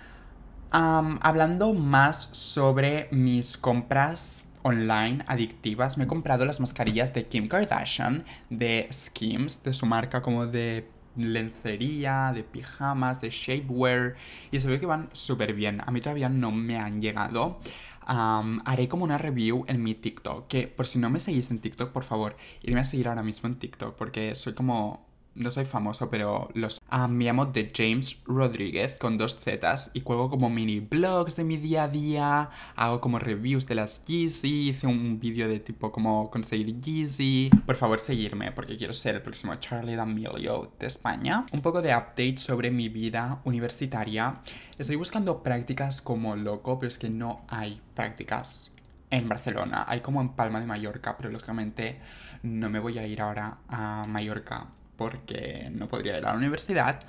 Hablando 0.71 1.73
más 1.75 2.29
sobre 2.31 3.09
mis 3.11 3.59
compras 3.59 4.47
online 4.63 5.25
adictivas, 5.27 5.99
me 5.99 6.05
he 6.05 6.07
comprado 6.07 6.45
las 6.45 6.61
mascarillas 6.61 7.13
de 7.13 7.27
Kim 7.27 7.49
Kardashian, 7.49 8.23
de 8.51 8.87
Skims, 8.93 9.65
de 9.65 9.75
su 9.75 9.87
marca 9.87 10.23
como 10.23 10.47
de 10.47 10.89
lencería, 11.17 12.31
de 12.33 12.45
pijamas, 12.45 13.21
de 13.21 13.31
shapewear, 13.31 14.15
y 14.53 14.61
se 14.61 14.69
ve 14.69 14.79
que 14.79 14.87
van 14.87 15.09
súper 15.13 15.55
bien. 15.55 15.83
A 15.85 15.91
mí 15.91 16.01
todavía 16.01 16.29
no 16.29 16.53
me 16.53 16.79
han 16.79 17.01
llegado. 17.01 17.59
Am, 18.07 18.63
haré 18.65 18.89
como 18.89 19.05
una 19.05 19.19
review 19.19 19.65
en 19.69 19.83
mi 19.83 19.95
TikTok, 19.95 20.47
que 20.49 20.69
por 20.69 20.87
si 20.87 20.99
no 20.99 21.11
me 21.11 21.21
seguís 21.21 21.51
en 21.51 21.59
TikTok, 21.61 21.93
por 21.93 22.05
favor, 22.05 22.37
irme 22.63 22.81
a 22.81 22.85
seguir 22.85 23.09
ahora 23.09 23.23
mismo 23.23 23.49
en 23.49 23.59
TikTok, 23.59 23.97
porque 23.97 24.35
soy 24.35 24.55
como 24.55 25.06
no 25.37 25.51
soy 25.51 25.65
famoso, 25.65 26.11
pero 26.11 26.49
los 26.55 26.81
ah, 26.89 27.09
me 27.09 27.25
llamo 27.25 27.49
The 27.53 27.71
James 27.75 28.19
Rodríguez 28.25 28.97
con 28.99 29.19
dos 29.19 29.39
Zetas 29.39 29.91
y 29.93 30.01
cuelgo 30.01 30.31
como 30.31 30.51
mini 30.51 30.81
blogs 30.81 31.37
de 31.37 31.45
mi 31.45 31.57
día 31.59 31.85
a 31.85 31.89
día, 31.89 32.51
hago 32.75 33.01
como 33.01 33.19
reviews 33.19 33.67
de 33.67 33.75
las 33.75 34.03
Yeezy, 34.03 34.71
hice 34.71 34.87
un 34.87 35.21
vídeo 35.21 35.49
de 35.49 35.61
tipo 35.61 35.93
como 35.93 36.31
conseguir 36.31 36.81
Yeezy. 36.81 37.51
Por 37.67 37.77
favor, 37.77 38.01
seguirme 38.01 38.53
porque 38.53 38.77
quiero 38.77 38.93
ser 38.93 39.17
el 39.17 39.23
próximo 39.23 39.55
Charlie 39.57 39.97
D'Amelio 39.97 40.73
de 40.79 40.87
España. 40.87 41.45
Un 41.53 41.61
poco 41.61 41.83
de 41.83 41.95
update 41.95 42.39
sobre 42.39 42.71
mi 42.71 42.89
vida 42.89 43.41
universitaria. 43.45 44.41
Estoy 44.79 44.97
buscando 44.97 45.43
prácticas 45.43 46.01
como 46.01 46.35
loco, 46.37 46.79
pero 46.79 46.89
es 46.89 46.99
que 46.99 47.11
no 47.11 47.45
hay 47.49 47.81
prácticas 47.95 48.73
en 49.11 49.29
Barcelona. 49.29 49.85
Hay 49.87 50.01
como 50.01 50.21
en 50.21 50.31
Palma 50.31 50.61
de 50.61 50.67
Mallorca, 50.67 51.17
pero 51.17 51.31
lógicamente 51.31 52.01
no 52.43 52.71
me 52.71 52.79
voy 52.79 52.99
a 52.99 53.07
ir 53.07 53.21
ahora 53.21 53.59
a 53.69 54.05
Mallorca 54.09 54.69
porque 54.97 55.71
no 55.73 55.89
podría 55.89 56.19
ir 56.19 56.25
a 56.25 56.33
la 56.33 56.37
universidad. 56.37 57.01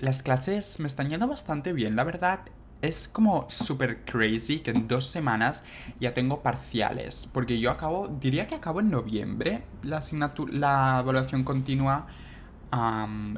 Las 0.00 0.22
clases 0.22 0.80
me 0.80 0.86
están 0.86 1.08
yendo 1.08 1.28
bastante 1.28 1.72
bien, 1.72 1.96
la 1.96 2.04
verdad. 2.04 2.40
Es 2.82 3.08
como 3.08 3.46
súper 3.48 4.04
crazy 4.04 4.58
que 4.60 4.70
en 4.70 4.86
dos 4.86 5.06
semanas 5.06 5.64
ya 5.98 6.12
tengo 6.12 6.42
parciales. 6.42 7.28
Porque 7.32 7.58
yo 7.58 7.70
acabo, 7.70 8.08
diría 8.20 8.46
que 8.46 8.54
acabo 8.54 8.80
en 8.80 8.90
noviembre 8.90 9.62
la, 9.82 10.02
la 10.50 10.98
evaluación 11.00 11.44
continua. 11.44 12.06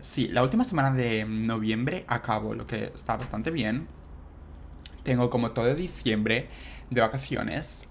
Sí, 0.02 0.28
la 0.28 0.42
última 0.42 0.64
semana 0.64 0.90
de 0.90 1.24
noviembre 1.24 2.04
acabo, 2.08 2.54
lo 2.54 2.66
que 2.66 2.92
está 2.96 3.16
bastante 3.16 3.50
bien. 3.50 3.86
Tengo 5.04 5.30
como 5.30 5.52
todo 5.52 5.74
diciembre 5.74 6.48
de 6.90 7.00
vacaciones 7.00 7.88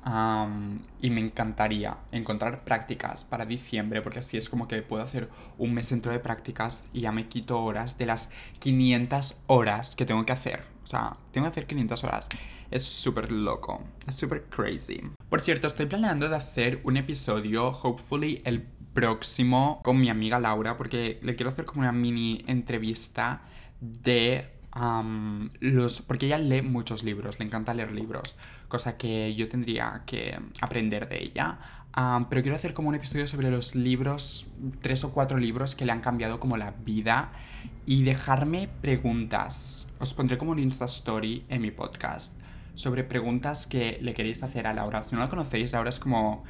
y 1.02 1.10
me 1.10 1.22
encantaría 1.22 1.98
encontrar 2.12 2.64
prácticas 2.64 3.24
para 3.24 3.46
diciembre 3.46 4.02
porque 4.02 4.20
así 4.20 4.38
es 4.38 4.50
como 4.50 4.68
que 4.68 4.82
puedo 4.82 5.04
hacer 5.04 5.30
un 5.58 5.74
mes 5.74 5.92
entero 5.92 6.14
de 6.14 6.20
prácticas 6.20 6.86
y 6.94 7.02
ya 7.02 7.12
me 7.12 7.28
quito 7.28 7.62
horas 7.62 7.98
de 7.98 8.08
las 8.08 8.32
500 8.60 9.36
horas 9.48 9.96
que 9.96 10.06
tengo 10.06 10.26
que 10.26 10.34
hacer. 10.34 10.64
O 10.84 10.88
sea, 10.88 11.18
tengo 11.32 11.46
que 11.46 11.52
hacer 11.52 11.68
500 11.68 12.04
horas. 12.06 12.30
Es 12.72 12.84
súper 12.84 13.32
loco, 13.32 13.84
es 14.08 14.16
súper 14.16 14.46
crazy. 14.46 15.02
Por 15.30 15.42
cierto, 15.42 15.68
estoy 15.68 15.86
planeando 15.86 16.30
de 16.30 16.36
hacer 16.36 16.82
un 16.84 16.98
episodio, 16.98 17.68
hopefully 17.68 18.42
el 18.46 18.62
próximo, 18.94 19.82
con 19.84 20.00
mi 20.00 20.10
amiga 20.10 20.40
Laura 20.40 20.78
porque 20.78 21.20
le 21.22 21.36
quiero 21.36 21.50
hacer 21.50 21.66
como 21.66 21.82
una 21.82 21.92
mini 21.92 22.44
entrevista 22.48 23.42
de 23.80 24.57
Los, 25.60 26.02
porque 26.02 26.28
ella 26.28 26.38
lee 26.38 26.62
muchos 26.62 27.04
libros, 27.04 27.40
le 27.40 27.46
encanta 27.46 27.74
leer 27.74 27.92
libros, 27.92 28.38
cosa 28.68 28.98
que 28.98 29.34
yo 29.36 29.50
tendría 29.50 30.04
que 30.06 30.40
aprender 30.62 31.10
de 31.10 31.24
ella. 31.24 31.60
Pero 32.30 32.42
quiero 32.42 32.56
hacer 32.56 32.74
como 32.74 32.90
un 32.90 32.96
episodio 32.96 33.26
sobre 33.28 33.50
los 33.50 33.74
libros, 33.74 34.48
tres 34.82 35.04
o 35.04 35.12
cuatro 35.12 35.38
libros 35.38 35.74
que 35.74 35.86
le 35.86 35.92
han 35.92 36.02
cambiado 36.02 36.40
como 36.40 36.58
la 36.58 36.72
vida 36.86 37.32
y 37.86 38.04
dejarme 38.04 38.70
preguntas. 38.82 39.88
Os 40.00 40.14
pondré 40.14 40.38
como 40.38 40.52
un 40.52 40.60
Insta 40.60 40.86
Story 40.86 41.46
en 41.50 41.62
mi 41.62 41.72
podcast 41.72 42.40
sobre 42.76 43.04
preguntas 43.04 43.66
que 43.66 43.98
le 44.04 44.14
queréis 44.14 44.44
hacer 44.44 44.68
a 44.68 44.74
Laura. 44.74 45.02
Si 45.04 45.16
no 45.16 45.22
la 45.22 45.30
conocéis, 45.30 45.74
Laura 45.74 45.90
es 45.90 46.00
como 46.00 46.44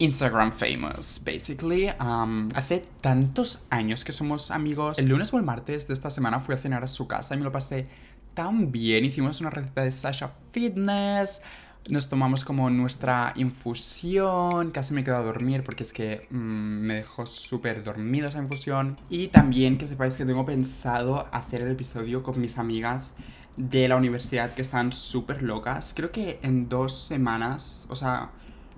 Instagram 0.00 0.50
famous, 0.50 1.20
basically. 1.22 1.90
Um, 2.00 2.48
hace 2.54 2.82
tantos 3.00 3.60
años 3.68 4.02
que 4.02 4.12
somos 4.12 4.50
amigos. 4.50 4.98
El 4.98 5.08
lunes 5.08 5.32
o 5.32 5.36
el 5.36 5.44
martes 5.44 5.86
de 5.86 5.94
esta 5.94 6.10
semana 6.10 6.40
fui 6.40 6.54
a 6.54 6.58
cenar 6.58 6.82
a 6.82 6.88
su 6.88 7.06
casa 7.06 7.34
y 7.34 7.38
me 7.38 7.44
lo 7.44 7.52
pasé 7.52 7.86
tan 8.32 8.72
bien. 8.72 9.04
Hicimos 9.04 9.40
una 9.42 9.50
receta 9.50 9.82
de 9.82 9.92
Sasha 9.92 10.32
Fitness. 10.52 11.42
Nos 11.88 12.08
tomamos 12.08 12.46
como 12.46 12.70
nuestra 12.70 13.34
infusión. 13.36 14.70
Casi 14.70 14.94
me 14.94 15.04
quedo 15.04 15.16
a 15.16 15.22
dormir 15.22 15.62
porque 15.62 15.82
es 15.82 15.92
que 15.92 16.26
mm, 16.30 16.36
me 16.36 16.94
dejó 16.94 17.26
súper 17.26 17.84
dormido 17.84 18.28
esa 18.28 18.38
infusión. 18.38 18.96
Y 19.10 19.28
también 19.28 19.76
que 19.76 19.86
sepáis 19.86 20.14
que 20.14 20.24
tengo 20.24 20.46
pensado 20.46 21.28
hacer 21.30 21.60
el 21.60 21.72
episodio 21.72 22.22
con 22.22 22.40
mis 22.40 22.56
amigas 22.56 23.16
de 23.58 23.86
la 23.86 23.96
universidad 23.96 24.54
que 24.54 24.62
están 24.62 24.94
súper 24.94 25.42
locas. 25.42 25.92
Creo 25.94 26.10
que 26.10 26.38
en 26.42 26.70
dos 26.70 26.98
semanas, 26.98 27.84
o 27.90 27.96
sea, 27.96 28.30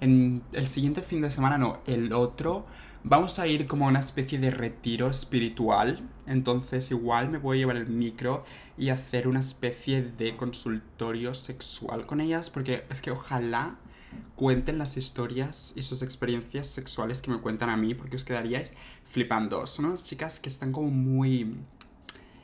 en 0.03 0.43
el 0.53 0.67
siguiente 0.67 1.01
fin 1.01 1.23
de 1.23 1.31
semana, 1.31 1.59
no, 1.59 1.81
el 1.87 2.13
otro, 2.13 2.67
vamos 3.05 3.39
a 3.39 3.47
ir 3.47 3.67
como 3.67 3.87
a 3.87 3.91
una 3.91 4.01
especie 4.01 4.37
de 4.37 4.51
retiro 4.51 5.09
espiritual. 5.09 6.11
Entonces 6.27 6.91
igual 6.91 7.31
me 7.31 7.39
voy 7.39 7.59
a 7.59 7.61
llevar 7.61 7.77
el 7.77 7.87
micro 7.87 8.45
y 8.77 8.89
hacer 8.89 9.29
una 9.29 9.39
especie 9.39 10.03
de 10.03 10.37
consultorio 10.37 11.35
sexual 11.35 12.05
con 12.05 12.21
ellas, 12.21 12.51
porque 12.51 12.85
es 12.91 13.01
que 13.01 13.13
ojalá 13.13 13.77
cuenten 14.35 14.77
las 14.77 14.97
historias 14.97 15.73
y 15.77 15.83
sus 15.83 16.03
experiencias 16.03 16.67
sexuales 16.67 17.23
que 17.23 17.31
me 17.31 17.39
cuentan 17.39 17.71
a 17.71 17.77
mí, 17.77 17.95
porque 17.95 18.17
os 18.17 18.25
quedaríais 18.25 18.75
flipando. 19.05 19.65
Son 19.69 19.85
unas 19.85 20.03
chicas 20.03 20.41
que 20.41 20.49
están 20.49 20.73
como 20.73 20.91
muy 20.91 21.59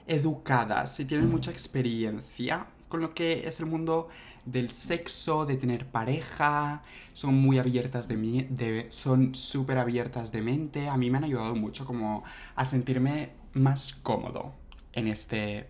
educadas 0.07 1.01
y 1.01 1.07
tienen 1.07 1.29
mucha 1.29 1.51
experiencia 1.51 2.69
con 2.89 3.01
lo 3.01 3.15
que 3.15 3.49
es 3.49 3.59
el 3.59 3.67
mundo 3.67 4.09
del 4.51 4.73
sexo, 4.73 5.47
de 5.47 5.57
tener 5.57 5.87
pareja, 5.87 6.83
son 7.13 7.35
muy 7.35 7.59
abiertas 7.59 8.09
de 8.09 8.17
mí, 8.17 8.47
de, 8.51 8.87
son 8.91 9.35
súper 9.35 9.79
abiertas 9.79 10.33
de 10.33 10.43
mente. 10.43 10.89
A 10.89 10.97
mí 10.97 11.11
me 11.11 11.19
han 11.19 11.25
ayudado 11.25 11.55
mucho 11.55 11.85
como 11.85 12.25
a 12.55 12.65
sentirme 12.65 13.31
más 13.53 13.93
cómodo 14.03 14.55
en 14.93 15.09
este 15.09 15.69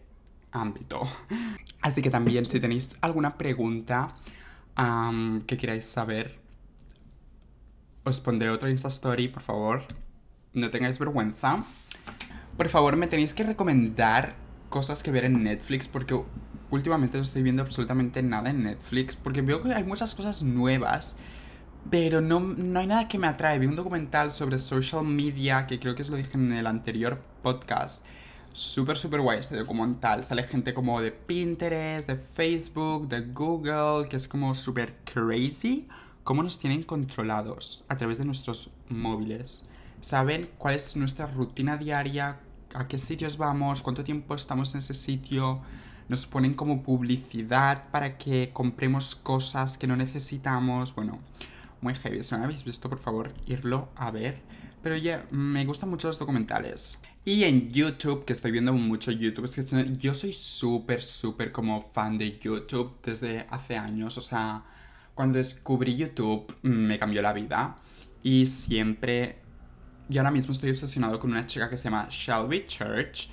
ámbito. 0.53 1.07
Así 1.81 2.03
que 2.03 2.11
también 2.11 2.45
si 2.45 2.61
tenéis 2.61 2.97
alguna 3.01 3.37
pregunta 3.37 4.15
que 5.47 5.57
queráis 5.57 5.87
saber, 5.87 6.39
os 8.05 8.21
pondré 8.21 8.49
otro 8.51 8.71
Insta 8.71 8.89
Story, 8.89 9.29
por 9.29 9.43
favor. 9.43 9.83
No 10.55 10.71
tengáis 10.71 10.99
vergüenza. 10.99 11.65
Por 12.57 12.69
favor, 12.69 12.97
me 12.97 13.09
tenéis 13.09 13.35
que 13.35 13.43
recomendar 13.43 14.37
cosas 14.69 15.03
que 15.03 15.11
ver 15.11 15.25
en 15.25 15.43
Netflix 15.43 15.89
porque 15.89 16.23
últimamente 16.71 17.17
no 17.17 17.23
estoy 17.23 17.43
viendo 17.43 17.63
absolutamente 17.63 18.23
nada 18.23 18.51
en 18.51 18.65
Netflix 18.65 19.17
porque 19.17 19.43
veo 19.43 19.63
que 19.63 19.73
hay 19.73 19.85
muchas 19.85 20.15
cosas 20.15 20.43
nuevas, 20.43 21.17
pero 21.91 22.21
no, 22.21 22.41
no 22.41 22.81
hay 22.81 22.87
nada 22.87 23.09
que 23.09 23.19
me 23.19 23.27
atrae. 23.27 23.59
Vi 23.59 23.67
un 23.67 23.77
documental 23.77 24.31
sobre 24.31 24.59
social 24.59 25.05
media 25.05 25.67
que 25.67 25.79
creo 25.79 25.95
que 25.95 26.03
os 26.03 26.11
lo 26.11 26.17
dije 26.17 26.37
en 26.37 26.53
el 26.53 26.67
anterior 26.67 27.21
podcast 27.43 28.05
súper, 28.53 28.97
súper 28.97 29.21
guay 29.21 29.39
este 29.39 29.57
documental. 29.57 30.25
Sale 30.25 30.43
gente 30.43 30.75
como 30.75 31.01
de 31.01 31.13
Pinterest, 31.13 32.09
de 32.09 32.17
Facebook, 32.17 33.09
de 33.09 33.21
Google, 33.21 34.09
que 34.09 34.17
es 34.17 34.27
como 34.29 34.55
súper 34.55 34.97
crazy. 35.05 35.87
Cómo 36.25 36.43
nos 36.43 36.59
tienen 36.59 36.83
controlados 36.83 37.85
a 37.89 37.97
través 37.97 38.19
de 38.19 38.25
nuestros 38.25 38.71
móviles. 38.89 39.65
Saben 40.01 40.49
cuál 40.59 40.75
es 40.75 40.97
nuestra 40.97 41.27
rutina 41.27 41.77
diaria, 41.77 42.41
a 42.75 42.87
qué 42.87 42.99
sitios 42.99 43.39
vamos, 43.39 43.83
cuánto 43.83 44.05
tiempo 44.05 44.35
estamos 44.35 44.75
en 44.75 44.79
ese 44.79 44.95
sitio. 44.95 45.63
Nos 46.09 46.27
ponen 46.27 46.55
como 46.55 46.83
publicidad 46.83 47.91
para 47.91 48.17
que 48.17 48.51
compremos 48.53 49.15
cosas 49.15 49.77
que 49.77 49.87
no 49.87 49.97
necesitamos. 49.97 50.95
Bueno, 50.95 51.19
muy 51.81 51.95
heavy. 51.95 52.23
Si 52.23 52.35
no 52.35 52.45
habéis 52.45 52.65
visto, 52.65 52.89
por 52.89 52.99
favor, 52.99 53.33
irlo 53.47 53.91
a 53.95 54.11
ver. 54.11 54.41
Pero 54.83 54.97
ya, 54.97 55.27
me 55.31 55.65
gustan 55.65 55.91
mucho 55.91 56.09
los 56.09 56.19
documentales. 56.19 56.99
Y 57.25 57.45
en 57.45 57.69
YouTube, 57.69 58.25
que 58.25 58.33
estoy 58.33 58.53
viendo 58.53 58.73
mucho 58.73 59.11
YouTube, 59.11 59.45
es 59.45 59.55
que 59.55 59.97
yo 59.99 60.15
soy 60.15 60.33
súper, 60.33 61.03
súper 61.03 61.53
como 61.53 61.83
fan 61.83 62.17
de 62.17 62.39
YouTube 62.39 62.97
desde 63.03 63.47
hace 63.51 63.77
años. 63.77 64.17
O 64.17 64.23
sea, 64.23 64.65
cuando 65.15 65.37
descubrí 65.37 65.95
YouTube 65.95 66.47
me 66.63 66.99
cambió 66.99 67.21
la 67.21 67.33
vida. 67.33 67.77
Y 68.23 68.47
siempre... 68.47 69.41
Y 70.09 70.17
ahora 70.17 70.31
mismo 70.31 70.53
estoy 70.53 70.71
obsesionado 70.71 71.21
con 71.21 71.33
una 71.33 71.47
chica 71.47 71.69
que 71.69 71.77
se 71.77 71.85
llama 71.85 72.09
Shelby 72.11 72.65
Church. 72.67 73.29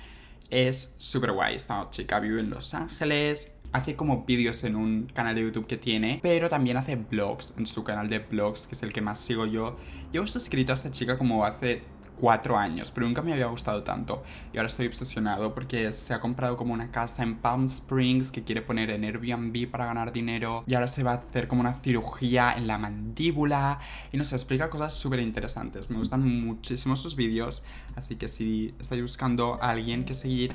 Es 0.50 0.94
súper 0.98 1.32
guay. 1.32 1.56
Esta 1.56 1.88
chica 1.90 2.20
vive 2.20 2.40
en 2.40 2.50
Los 2.50 2.74
Ángeles. 2.74 3.52
Hace 3.72 3.96
como 3.96 4.24
vídeos 4.24 4.62
en 4.64 4.76
un 4.76 5.06
canal 5.12 5.34
de 5.34 5.42
YouTube 5.42 5.66
que 5.66 5.76
tiene, 5.76 6.20
pero 6.22 6.48
también 6.48 6.76
hace 6.76 6.96
vlogs 6.96 7.52
en 7.58 7.66
su 7.66 7.84
canal 7.84 8.08
de 8.08 8.20
vlogs, 8.20 8.66
que 8.66 8.74
es 8.74 8.82
el 8.82 8.92
que 8.92 9.00
más 9.02 9.18
sigo 9.18 9.44
yo. 9.44 9.76
Llevo 10.12 10.26
suscrito 10.26 10.72
a 10.72 10.74
esta 10.74 10.90
chica 10.90 11.18
como 11.18 11.44
hace 11.44 11.82
cuatro 12.20 12.56
años, 12.56 12.90
pero 12.90 13.06
nunca 13.06 13.22
me 13.22 13.32
había 13.32 13.46
gustado 13.46 13.82
tanto. 13.82 14.22
Y 14.52 14.58
ahora 14.58 14.68
estoy 14.68 14.86
obsesionado 14.86 15.54
porque 15.54 15.92
se 15.92 16.14
ha 16.14 16.20
comprado 16.20 16.56
como 16.56 16.74
una 16.74 16.90
casa 16.90 17.22
en 17.22 17.36
Palm 17.36 17.66
Springs 17.66 18.32
que 18.32 18.42
quiere 18.44 18.62
poner 18.62 18.90
en 18.90 19.04
Airbnb 19.04 19.70
para 19.70 19.86
ganar 19.86 20.12
dinero. 20.12 20.64
Y 20.66 20.74
ahora 20.74 20.88
se 20.88 21.02
va 21.02 21.12
a 21.12 21.14
hacer 21.16 21.48
como 21.48 21.60
una 21.60 21.74
cirugía 21.74 22.54
en 22.56 22.66
la 22.66 22.78
mandíbula. 22.78 23.80
Y 24.12 24.16
no 24.16 24.24
sé, 24.24 24.34
explica 24.34 24.70
cosas 24.70 24.94
súper 24.94 25.20
interesantes. 25.20 25.90
Me 25.90 25.98
gustan 25.98 26.22
muchísimo 26.44 26.96
sus 26.96 27.16
vídeos. 27.16 27.62
Así 27.94 28.16
que 28.16 28.28
si 28.28 28.74
estáis 28.80 29.02
buscando 29.02 29.58
a 29.62 29.70
alguien 29.70 30.04
que 30.04 30.14
seguir 30.14 30.52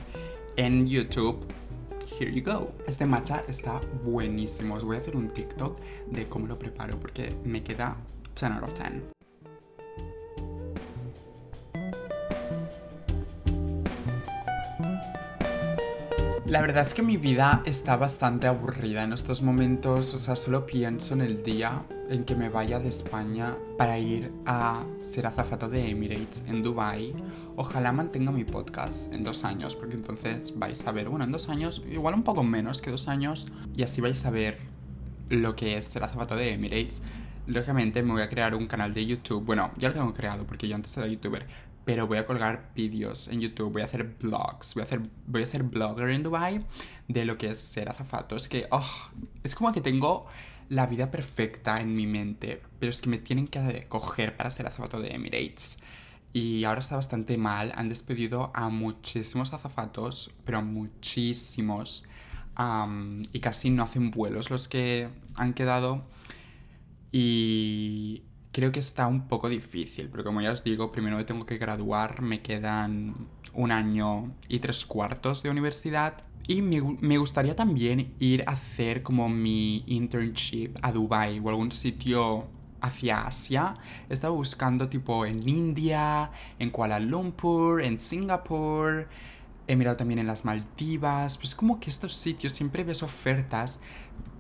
en 0.58 0.88
YouTube, 0.88 1.46
here 2.20 2.32
you 2.32 2.44
go. 2.44 2.74
Este 2.88 3.06
matcha 3.06 3.44
está 3.48 3.80
buenísimo. 4.04 4.76
Os 4.76 4.84
voy 4.84 4.98
a 4.98 5.00
hacer 5.00 5.16
un 5.16 5.30
TikTok 5.30 5.80
de 6.10 6.28
cómo 6.28 6.48
lo 6.48 6.58
preparo 6.58 7.00
porque 7.00 7.36
me 7.44 7.64
queda 7.64 7.98
10 8.36 8.52
out 8.52 8.64
of 8.64 8.74
10. 8.74 9.21
La 16.52 16.60
verdad 16.60 16.86
es 16.86 16.94
que 16.94 17.02
mi 17.02 17.16
vida 17.16 17.64
está 17.66 17.96
bastante 17.96 18.46
aburrida 18.46 19.04
en 19.04 19.14
estos 19.14 19.42
momentos, 19.42 20.14
o 20.14 20.18
sea, 20.18 20.36
solo 20.36 20.66
pienso 20.66 21.14
en 21.14 21.22
el 21.22 21.44
día 21.44 21.84
en 22.10 22.26
que 22.26 22.36
me 22.36 22.50
vaya 22.50 22.78
de 22.78 22.90
España 22.90 23.56
para 23.78 23.98
ir 23.98 24.34
a 24.46 24.84
ser 25.02 25.28
azafato 25.28 25.70
de 25.70 25.90
Emirates 25.90 26.44
en 26.50 26.62
Dubai. 26.62 27.16
Ojalá 27.56 27.94
mantenga 27.94 28.34
mi 28.34 28.44
podcast 28.44 29.14
en 29.14 29.24
dos 29.24 29.46
años, 29.46 29.78
porque 29.78 29.96
entonces 29.96 30.60
vais 30.60 30.86
a 30.86 30.92
ver, 30.92 31.08
bueno, 31.08 31.24
en 31.24 31.32
dos 31.32 31.48
años, 31.48 31.84
igual 31.90 32.16
un 32.16 32.24
poco 32.24 32.44
menos 32.44 32.82
que 32.82 32.92
dos 32.92 33.08
años, 33.08 33.48
y 33.74 33.84
así 33.84 34.02
vais 34.02 34.26
a 34.26 34.30
ver 34.30 34.58
lo 35.30 35.56
que 35.56 35.78
es 35.78 35.86
ser 35.86 36.04
azafato 36.04 36.36
de 36.36 36.52
Emirates. 36.52 37.02
Lógicamente 37.48 38.04
me 38.04 38.12
voy 38.12 38.24
a 38.24 38.30
crear 38.30 38.56
un 38.56 38.68
canal 38.68 38.94
de 38.94 39.06
YouTube, 39.06 39.46
bueno, 39.46 39.72
ya 39.78 39.88
lo 39.88 39.94
tengo 39.94 40.14
creado 40.14 40.46
porque 40.46 40.68
yo 40.68 40.76
antes 40.76 40.98
era 40.98 41.08
youtuber, 41.08 41.48
pero 41.86 42.08
voy 42.08 42.18
a 42.18 42.26
colgar 42.26 42.72
vídeos 42.76 43.28
en 43.28 43.42
YouTube, 43.42 43.72
voy 43.72 43.82
a 43.82 43.86
hacer 43.86 44.16
vlogs, 44.20 44.76
voy 44.76 44.82
a, 44.82 44.86
hacer, 44.86 45.02
voy 45.28 45.44
a 45.44 45.48
ser 45.48 45.64
blogger 45.64 46.10
en 46.10 46.24
Dubai 46.24 46.66
de 47.08 47.26
lo 47.26 47.38
que 47.38 47.50
es 47.50 47.60
ser 47.60 47.90
azafato. 47.90 48.36
Es 48.36 48.48
que, 48.48 48.68
oh, 48.72 48.90
es 49.44 49.56
como 49.56 49.72
que 49.72 49.82
tengo 49.82 50.28
la 50.70 50.86
vida 50.86 51.12
perfecta 51.12 51.80
en 51.82 51.96
mi 51.96 52.08
mente, 52.08 52.62
pero 52.80 52.90
es 52.90 53.02
que 53.02 53.10
me 53.10 53.18
tienen 53.18 53.48
que 53.48 53.84
coger 53.90 54.38
para 54.38 54.50
ser 54.50 54.68
azafato 54.68 55.02
de 55.02 55.10
Emirates. 55.10 55.78
Y 56.34 56.64
ahora 56.64 56.80
está 56.80 56.96
bastante 56.96 57.38
mal, 57.38 57.74
han 57.76 57.90
despedido 57.90 58.52
a 58.54 58.70
muchísimos 58.70 59.54
azafatos, 59.54 60.32
pero 60.46 60.60
a 60.60 60.62
muchísimos. 60.62 62.06
y 63.34 63.40
casi 63.40 63.70
no 63.70 63.84
hacen 63.84 64.12
vuelos 64.12 64.50
los 64.50 64.68
que 64.68 65.10
han 65.36 65.54
quedado. 65.54 66.06
Y 67.12 68.24
creo 68.52 68.72
que 68.72 68.80
está 68.80 69.08
un 69.08 69.28
poco 69.28 69.50
difícil, 69.50 70.10
porque 70.10 70.24
como 70.24 70.42
ya 70.42 70.52
os 70.52 70.64
digo, 70.64 70.92
primero 70.92 71.18
me 71.18 71.24
tengo 71.24 71.46
que 71.46 71.58
graduar, 71.58 72.22
me 72.22 72.42
quedan 72.42 73.16
un 73.54 73.72
año 73.72 74.34
y 74.48 74.60
tres 74.60 74.86
cuartos 74.86 75.44
de 75.44 75.50
universidad. 75.50 76.24
Y 76.48 76.62
me, 76.62 76.82
me, 77.00 77.18
gustaría 77.18 77.56
también 77.56 78.14
ir 78.20 78.44
a 78.48 78.54
hacer 78.54 79.04
como 79.04 79.30
mi 79.30 79.84
internship 79.88 80.76
a 80.82 80.92
Dubai 80.92 81.40
o 81.40 81.50
algún 81.50 81.72
sitio 81.72 82.48
hacia 82.82 83.22
Asia. 83.22 83.76
He 84.10 84.14
estado 84.14 84.34
buscando 84.34 84.90
tipo 84.90 85.26
en 85.26 85.48
India, 85.48 86.32
en 86.60 86.72
Kuala 86.72 87.00
Lumpur, 87.00 87.82
en 87.82 88.00
Singapur. 88.00 89.08
He 89.72 89.76
mirado 89.78 89.96
también 89.96 90.20
en 90.20 90.28
las 90.28 90.44
Maldivas. 90.44 91.38
Pues 91.38 91.56
como 91.56 91.80
que 91.80 91.90
estos 91.90 92.14
sitios 92.14 92.52
siempre 92.52 92.84
ves 92.84 93.04
ofertas 93.04 93.80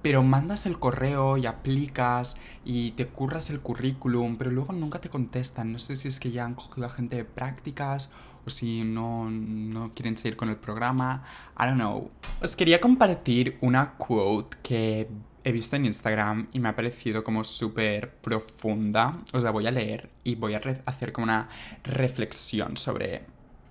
pero 0.01 0.23
mandas 0.23 0.65
el 0.65 0.79
correo 0.79 1.37
y 1.37 1.45
aplicas 1.45 2.37
y 2.65 2.91
te 2.91 3.07
curras 3.07 3.49
el 3.49 3.59
currículum, 3.59 4.35
pero 4.35 4.51
luego 4.51 4.73
nunca 4.73 4.99
te 4.99 5.09
contestan. 5.09 5.71
No 5.71 5.79
sé 5.79 5.95
si 5.95 6.07
es 6.07 6.19
que 6.19 6.31
ya 6.31 6.43
han 6.43 6.55
cogido 6.55 6.87
a 6.87 6.89
gente 6.89 7.17
de 7.17 7.23
prácticas 7.23 8.09
o 8.45 8.49
si 8.49 8.83
no, 8.83 9.29
no 9.29 9.93
quieren 9.93 10.17
seguir 10.17 10.35
con 10.35 10.49
el 10.49 10.57
programa. 10.57 11.23
I 11.57 11.65
don't 11.65 11.75
know. 11.75 12.09
Os 12.41 12.55
quería 12.55 12.81
compartir 12.81 13.57
una 13.61 13.93
quote 13.93 14.57
que 14.63 15.07
he 15.43 15.51
visto 15.51 15.75
en 15.75 15.85
Instagram 15.85 16.47
y 16.51 16.59
me 16.59 16.69
ha 16.69 16.75
parecido 16.75 17.23
como 17.23 17.43
súper 17.43 18.15
profunda. 18.15 19.21
Os 19.33 19.43
la 19.43 19.51
voy 19.51 19.67
a 19.67 19.71
leer 19.71 20.09
y 20.23 20.35
voy 20.35 20.55
a 20.55 20.61
hacer 20.85 21.13
como 21.13 21.25
una 21.25 21.47
reflexión 21.83 22.75
sobre 22.75 23.23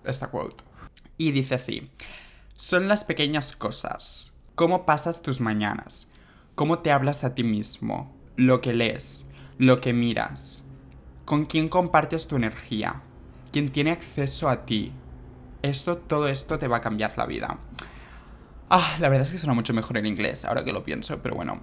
esta 0.05 0.29
quote. 0.29 0.70
Y 1.21 1.33
dice 1.33 1.57
así, 1.57 1.91
son 2.57 2.89
las 2.89 3.05
pequeñas 3.05 3.55
cosas. 3.55 4.33
¿Cómo 4.55 4.87
pasas 4.87 5.23
tus 5.23 5.41
mañanas? 5.41 6.09
cómo 6.61 6.81
te 6.81 6.93
hablas 6.93 7.25
a 7.25 7.35
ti 7.35 7.43
mismo, 7.43 8.15
lo 8.37 8.61
que 8.61 8.75
lees, 8.75 9.25
lo 9.57 9.81
que 9.81 9.95
miras, 9.95 10.65
con 11.25 11.47
quién 11.47 11.71
compartes 11.71 12.27
tu 12.27 12.37
energía, 12.37 13.01
quién 13.51 13.71
tiene 13.71 13.93
acceso 13.93 14.51
a 14.51 14.67
ti. 14.67 14.93
Esto, 15.63 15.97
todo 15.97 16.29
esto 16.29 16.59
te 16.59 16.69
va 16.69 16.77
a 16.77 16.81
cambiar 16.83 17.17
la 17.17 17.25
vida. 17.25 17.59
Ah, 18.69 18.95
la 18.99 19.09
verdad 19.09 19.27
es 19.27 19.33
que 19.33 19.39
suena 19.39 19.55
mucho 19.55 19.73
mejor 19.73 19.97
en 19.97 20.05
inglés, 20.05 20.45
ahora 20.45 20.63
que 20.63 20.75
lo 20.75 20.85
pienso, 20.85 21.23
pero 21.23 21.35
bueno. 21.35 21.63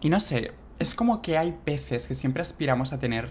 y 0.00 0.08
no 0.08 0.20
sé, 0.20 0.52
es 0.78 0.94
como 0.94 1.22
que 1.22 1.38
hay 1.38 1.58
veces 1.66 2.06
que 2.06 2.14
siempre 2.14 2.42
aspiramos 2.42 2.92
a 2.92 3.00
tener 3.00 3.30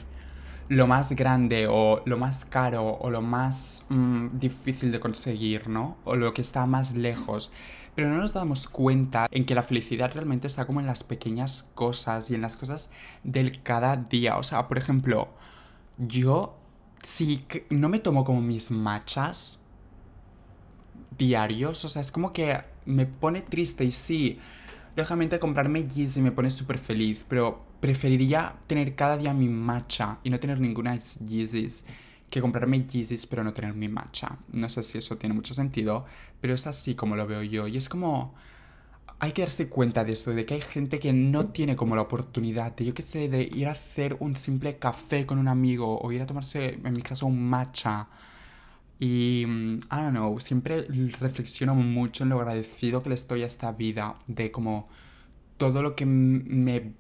lo 0.72 0.88
más 0.88 1.12
grande 1.18 1.68
o 1.70 2.02
lo 2.06 2.18
más 2.18 2.46
caro 2.46 2.98
o 3.02 3.10
lo 3.10 3.22
más 3.22 3.86
mm, 3.90 4.40
difícil 4.40 4.90
de 4.94 5.02
conseguir, 5.02 5.68
¿no? 5.68 5.98
O 6.06 6.16
lo 6.16 6.34
que 6.34 6.42
está 6.42 6.66
más 6.66 6.94
lejos 6.94 7.52
pero 7.94 8.08
no 8.08 8.18
nos 8.18 8.32
damos 8.34 8.70
cuenta 8.70 9.28
en 9.32 9.46
que 9.46 9.54
la 9.54 9.64
felicidad 9.64 10.12
realmente 10.14 10.48
está 10.48 10.66
como 10.66 10.80
en 10.80 10.88
las 10.88 11.04
pequeñas 11.04 11.70
cosas 11.76 12.32
y 12.32 12.36
en 12.36 12.42
las 12.42 12.56
cosas 12.56 12.90
del 13.26 13.62
cada 13.62 13.98
día. 13.98 14.38
O 14.38 14.44
sea, 14.44 14.70
por 14.70 14.78
ejemplo, 14.78 15.28
yo 15.98 16.58
si 17.04 17.46
no 17.70 17.90
me 17.90 18.00
tomo 18.00 18.24
como 18.24 18.40
mis 18.40 18.72
machas 18.72 19.60
diarios, 21.18 21.84
o 21.84 21.90
sea, 21.90 22.02
es 22.02 22.14
como 22.14 22.32
que 22.32 22.62
me 22.86 23.06
pone 23.06 23.42
triste 23.42 23.84
y 23.84 23.92
sí, 23.92 24.40
lógicamente 24.96 25.38
comprarme 25.38 25.86
Yeezy 25.86 26.22
me 26.22 26.32
pone 26.32 26.50
súper 26.50 26.78
feliz, 26.78 27.26
pero 27.28 27.71
preferiría 27.82 28.56
tener 28.68 28.96
cada 28.96 29.18
día 29.18 29.34
mi 29.34 29.50
matcha 29.50 30.20
y 30.24 30.30
no 30.30 30.40
tener 30.40 30.60
ninguna 30.62 30.98
Yeezys 30.98 31.84
que 32.30 32.42
comprarme 32.42 32.86
Yeezys 32.88 33.26
pero 33.26 33.44
no 33.44 33.54
tener 33.54 33.74
mi 33.74 33.90
matcha. 33.90 34.40
No 34.54 34.70
sé 34.70 34.84
si 34.84 34.98
eso 34.98 35.18
tiene 35.18 35.36
mucho 35.36 35.54
sentido, 35.54 36.06
pero 36.40 36.54
es 36.54 36.66
así 36.66 36.96
como 36.96 37.16
lo 37.16 37.28
veo 37.28 37.44
yo. 37.44 37.68
Y 37.68 37.78
es 37.78 37.90
como... 37.90 38.34
Hay 39.20 39.34
que 39.34 39.44
darse 39.44 39.70
cuenta 39.70 40.04
de 40.04 40.14
esto, 40.14 40.32
de 40.32 40.48
que 40.48 40.56
hay 40.56 40.62
gente 40.62 41.00
que 41.00 41.14
no 41.14 41.50
tiene 41.50 41.76
como 41.76 41.96
la 41.96 42.02
oportunidad 42.02 42.76
de, 42.76 42.86
yo 42.86 42.94
qué 42.96 43.04
sé, 43.04 43.30
de 43.30 43.44
ir 43.44 43.68
a 43.68 43.74
hacer 43.74 44.18
un 44.20 44.36
simple 44.36 44.80
café 44.80 45.28
con 45.28 45.38
un 45.38 45.48
amigo 45.48 46.00
o 46.02 46.12
ir 46.12 46.24
a 46.24 46.26
tomarse, 46.26 46.80
en 46.84 46.94
mi 46.94 47.04
caso, 47.04 47.28
un 47.28 47.48
matcha. 47.48 48.08
Y, 49.00 49.46
mm, 49.48 49.76
I 49.76 49.80
don't 49.90 50.12
know, 50.12 50.40
siempre 50.40 50.84
reflexiono 51.20 51.76
mucho 51.76 52.24
en 52.24 52.30
lo 52.30 52.40
agradecido 52.40 53.04
que 53.04 53.10
le 53.10 53.16
estoy 53.16 53.44
a 53.44 53.48
esta 53.48 53.72
vida, 53.74 54.16
de 54.28 54.52
como 54.52 54.90
todo 55.58 55.84
lo 55.84 55.96
que 55.96 56.06
me... 56.08 56.94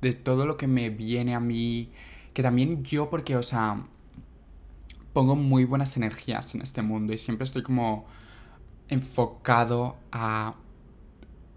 de 0.00 0.12
todo 0.12 0.46
lo 0.46 0.56
que 0.56 0.66
me 0.66 0.90
viene 0.90 1.34
a 1.34 1.40
mí, 1.40 1.90
que 2.32 2.42
también 2.42 2.84
yo, 2.84 3.10
porque, 3.10 3.36
o 3.36 3.42
sea, 3.42 3.84
pongo 5.12 5.36
muy 5.36 5.64
buenas 5.64 5.96
energías 5.96 6.54
en 6.54 6.62
este 6.62 6.82
mundo 6.82 7.12
y 7.12 7.18
siempre 7.18 7.44
estoy 7.44 7.62
como 7.62 8.06
enfocado 8.88 9.96
a 10.12 10.54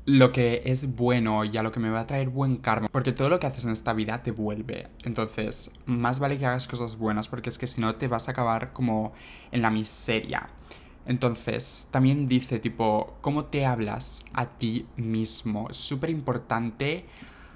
lo 0.05 0.31
que 0.31 0.63
es 0.65 0.95
bueno 0.95 1.45
y 1.45 1.55
a 1.57 1.63
lo 1.63 1.71
que 1.71 1.79
me 1.79 1.89
va 1.89 2.01
a 2.01 2.07
traer 2.07 2.29
buen 2.29 2.57
karma. 2.57 2.87
Porque 2.91 3.11
todo 3.11 3.29
lo 3.29 3.39
que 3.39 3.47
haces 3.47 3.65
en 3.65 3.71
esta 3.71 3.93
vida 3.93 4.23
te 4.23 4.31
vuelve. 4.31 4.87
Entonces, 5.03 5.71
más 5.85 6.19
vale 6.19 6.37
que 6.37 6.45
hagas 6.45 6.67
cosas 6.67 6.97
buenas 6.97 7.27
porque 7.27 7.49
es 7.49 7.57
que 7.57 7.67
si 7.67 7.81
no 7.81 7.95
te 7.95 8.07
vas 8.07 8.27
a 8.27 8.31
acabar 8.31 8.73
como 8.73 9.13
en 9.51 9.61
la 9.61 9.69
miseria. 9.69 10.49
Entonces, 11.05 11.87
también 11.91 12.27
dice 12.27 12.59
tipo, 12.59 13.15
¿cómo 13.21 13.45
te 13.45 13.65
hablas 13.65 14.25
a 14.33 14.47
ti 14.47 14.87
mismo? 14.95 15.67
Súper 15.71 16.09
importante 16.09 17.05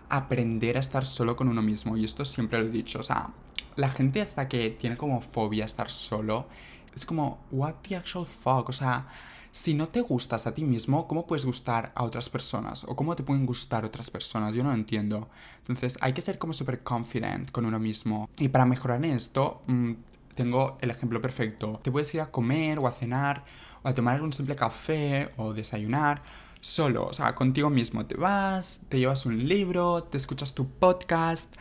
aprender 0.10 0.78
a 0.78 0.80
estar 0.80 1.06
solo 1.06 1.36
con 1.36 1.48
uno 1.48 1.62
mismo. 1.62 1.98
Y 1.98 2.06
esto 2.06 2.26
siempre 2.26 2.60
lo 2.60 2.68
he 2.68 2.72
dicho. 2.72 3.00
O 3.00 3.04
sea, 3.04 3.32
la 3.76 3.90
gente 3.90 4.22
hasta 4.22 4.48
que 4.48 4.70
tiene 4.72 4.98
como 4.98 5.22
fobia 5.22 5.64
a 5.64 5.68
estar 5.68 5.90
solo, 5.92 6.48
es 6.96 7.06
como, 7.06 7.40
what 7.52 7.76
the 7.88 7.96
actual 7.96 8.26
fuck? 8.26 8.70
O 8.70 8.74
sea, 8.74 9.08
si 9.52 9.74
no 9.74 9.88
te 9.88 10.02
gustas 10.02 10.48
a 10.48 10.54
ti 10.54 10.64
mismo, 10.64 11.08
¿cómo 11.08 11.26
puedes 11.26 11.46
gustar 11.46 11.92
a 11.96 12.04
otras 12.04 12.30
personas? 12.30 12.84
¿O 12.84 12.96
cómo 12.96 13.16
te 13.16 13.24
pueden 13.24 13.46
gustar 13.46 13.86
otras 13.86 14.10
personas? 14.10 14.54
Yo 14.54 14.64
no 14.64 14.70
lo 14.70 14.76
entiendo. 14.76 15.30
Entonces 15.60 15.98
hay 16.02 16.14
que 16.14 16.22
ser 16.22 16.38
como 16.38 16.54
súper 16.54 16.84
confident 16.84 17.52
con 17.52 17.66
uno 17.66 17.80
mismo. 17.80 18.30
Y 18.38 18.50
para 18.50 18.66
mejorar 18.66 19.04
en 19.04 19.12
esto, 19.12 19.62
mm, 19.68 19.92
tengo 20.34 20.78
el 20.82 20.90
ejemplo 20.90 21.22
perfecto. 21.22 21.80
Te 21.82 21.92
puedes 21.92 22.14
ir 22.14 22.22
a 22.22 22.32
comer 22.32 22.80
o 22.80 22.88
a 22.88 22.92
cenar 22.92 23.46
o 23.82 23.88
a 23.88 23.94
tomar 23.94 24.22
un 24.22 24.34
simple 24.34 24.56
café 24.56 25.32
o 25.38 25.54
desayunar 25.54 26.22
solo, 26.66 27.06
o 27.06 27.14
sea, 27.14 27.34
contigo 27.34 27.70
mismo. 27.70 28.06
Te 28.06 28.16
vas, 28.16 28.82
te 28.90 28.98
llevas 29.00 29.26
un 29.26 29.48
libro, 29.48 30.04
te 30.04 30.18
escuchas 30.18 30.54
tu 30.54 30.68
podcast. 30.68 31.56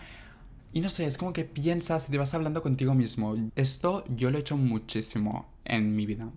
Y 0.73 0.81
no 0.81 0.89
sé, 0.89 1.07
es 1.07 1.19
como 1.19 1.33
que 1.33 1.45
piensas 1.45 2.09
y 2.09 2.13
te 2.13 2.19
vas 2.19 2.35
hablando 2.35 2.63
contigo 2.63 2.95
mismo. 2.95 3.37
Esto 3.55 4.05
yo 4.09 4.31
lo 4.31 4.39
he 4.39 4.41
hecho 4.41 4.57
muchísimo 4.57 5.47
en 5.65 5.95
mi 5.95 6.07
vida. 6.07 6.31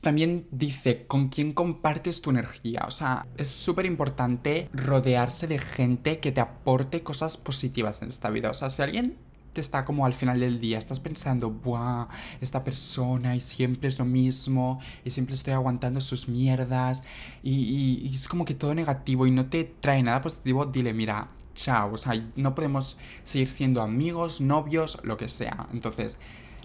También 0.00 0.46
dice 0.52 1.06
con 1.06 1.28
quién 1.28 1.52
compartes 1.52 2.20
tu 2.20 2.30
energía. 2.30 2.84
O 2.86 2.90
sea, 2.90 3.26
es 3.36 3.48
súper 3.48 3.86
importante 3.86 4.68
rodearse 4.72 5.48
de 5.48 5.58
gente 5.58 6.20
que 6.20 6.30
te 6.30 6.40
aporte 6.40 7.02
cosas 7.02 7.36
positivas 7.36 8.02
en 8.02 8.10
esta 8.10 8.30
vida. 8.30 8.50
O 8.50 8.54
sea, 8.54 8.70
si 8.70 8.82
alguien 8.82 9.16
está 9.54 9.84
como 9.84 10.06
al 10.06 10.14
final 10.14 10.40
del 10.40 10.60
día, 10.60 10.78
estás 10.78 11.00
pensando, 11.00 11.50
¡buah! 11.50 12.08
Esta 12.40 12.64
persona 12.64 13.34
y 13.34 13.40
siempre 13.40 13.88
es 13.88 13.98
lo 13.98 14.04
mismo 14.04 14.80
y 15.04 15.10
siempre 15.10 15.34
estoy 15.34 15.54
aguantando 15.54 16.00
sus 16.00 16.28
mierdas 16.28 17.04
y, 17.42 18.00
y 18.02 18.14
es 18.14 18.28
como 18.28 18.44
que 18.44 18.54
todo 18.54 18.74
negativo 18.74 19.26
y 19.26 19.30
no 19.30 19.46
te 19.46 19.64
trae 19.64 20.02
nada 20.02 20.20
positivo, 20.20 20.66
dile, 20.66 20.92
mira, 20.92 21.28
chao. 21.58 21.92
O 21.92 21.96
sea, 21.96 22.14
no 22.36 22.54
podemos 22.54 22.96
seguir 23.24 23.50
siendo 23.50 23.82
amigos, 23.82 24.40
novios, 24.40 24.98
lo 25.02 25.16
que 25.16 25.28
sea. 25.28 25.66
Entonces, 25.72 26.18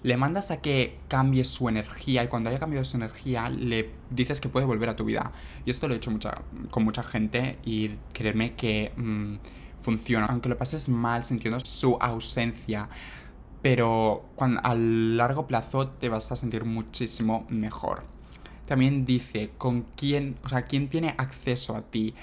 le 0.04 0.18
mandas 0.18 0.52
a 0.52 0.62
que 0.62 0.98
cambie 1.08 1.44
su 1.46 1.68
energía 1.70 2.24
y 2.24 2.28
cuando 2.28 2.50
haya 2.50 2.60
cambiado 2.60 2.84
su 2.86 2.98
energía 2.98 3.50
le 3.50 3.90
dices 4.10 4.42
que 4.42 4.50
puede 4.50 4.66
volver 4.66 4.90
a 4.90 4.96
tu 4.96 5.06
vida. 5.06 5.32
Y 5.66 5.72
esto 5.72 5.88
lo 5.88 5.94
he 5.94 5.98
hecho 5.98 6.12
con 6.70 6.84
mucha 6.84 7.04
gente 7.04 7.58
y 7.66 7.92
créeme 8.14 8.54
que 8.56 8.92
mm, 8.96 9.36
funciona. 9.84 10.26
Aunque 10.28 10.50
lo 10.50 10.58
pases 10.58 10.90
mal 10.90 11.24
sintiendo 11.24 11.60
su 11.60 11.98
ausencia, 12.00 12.90
pero 13.62 14.30
cuando, 14.36 14.62
a 14.64 14.74
largo 14.76 15.46
plazo 15.48 15.90
te 15.90 16.10
vas 16.10 16.32
a 16.32 16.36
sentir 16.36 16.66
muchísimo 16.66 17.46
mejor. 17.50 18.04
También 18.66 19.06
dice 19.06 19.52
con 19.58 19.84
quién, 19.96 20.36
o 20.44 20.50
sea, 20.50 20.64
quién 20.64 20.90
tiene 20.90 21.14
acceso 21.18 21.76
a 21.76 21.82
ti. 21.82 22.16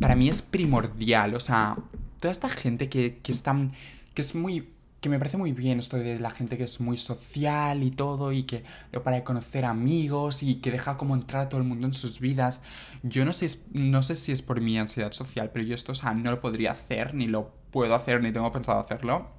Para 0.00 0.14
mí 0.14 0.28
es 0.28 0.42
primordial, 0.42 1.34
o 1.34 1.40
sea, 1.40 1.76
toda 2.20 2.32
esta 2.32 2.48
gente 2.48 2.88
que, 2.88 3.18
que, 3.22 3.32
están, 3.32 3.72
que 4.14 4.22
es 4.22 4.34
muy 4.34 4.68
que 5.06 5.10
me 5.10 5.20
parece 5.20 5.36
muy 5.36 5.52
bien 5.52 5.78
esto 5.78 5.96
de 5.98 6.18
la 6.18 6.30
gente 6.30 6.58
que 6.58 6.64
es 6.64 6.80
muy 6.80 6.96
social 6.96 7.84
y 7.84 7.92
todo 7.92 8.32
y 8.32 8.42
que 8.42 8.64
para 9.04 9.22
conocer 9.22 9.64
amigos 9.64 10.42
y 10.42 10.56
que 10.56 10.72
deja 10.72 10.96
como 10.96 11.14
entrar 11.14 11.42
a 11.42 11.48
todo 11.48 11.60
el 11.60 11.66
mundo 11.68 11.86
en 11.86 11.94
sus 11.94 12.18
vidas. 12.18 12.60
Yo 13.04 13.24
no 13.24 13.32
sé, 13.32 13.46
no 13.72 14.02
sé 14.02 14.16
si 14.16 14.32
es 14.32 14.42
por 14.42 14.60
mi 14.60 14.76
ansiedad 14.76 15.12
social, 15.12 15.50
pero 15.52 15.64
yo 15.64 15.76
esto, 15.76 15.92
o 15.92 15.94
sea, 15.94 16.12
no 16.12 16.32
lo 16.32 16.40
podría 16.40 16.72
hacer, 16.72 17.14
ni 17.14 17.28
lo 17.28 17.52
puedo 17.70 17.94
hacer, 17.94 18.20
ni 18.20 18.32
tengo 18.32 18.50
pensado 18.50 18.80
hacerlo. 18.80 19.30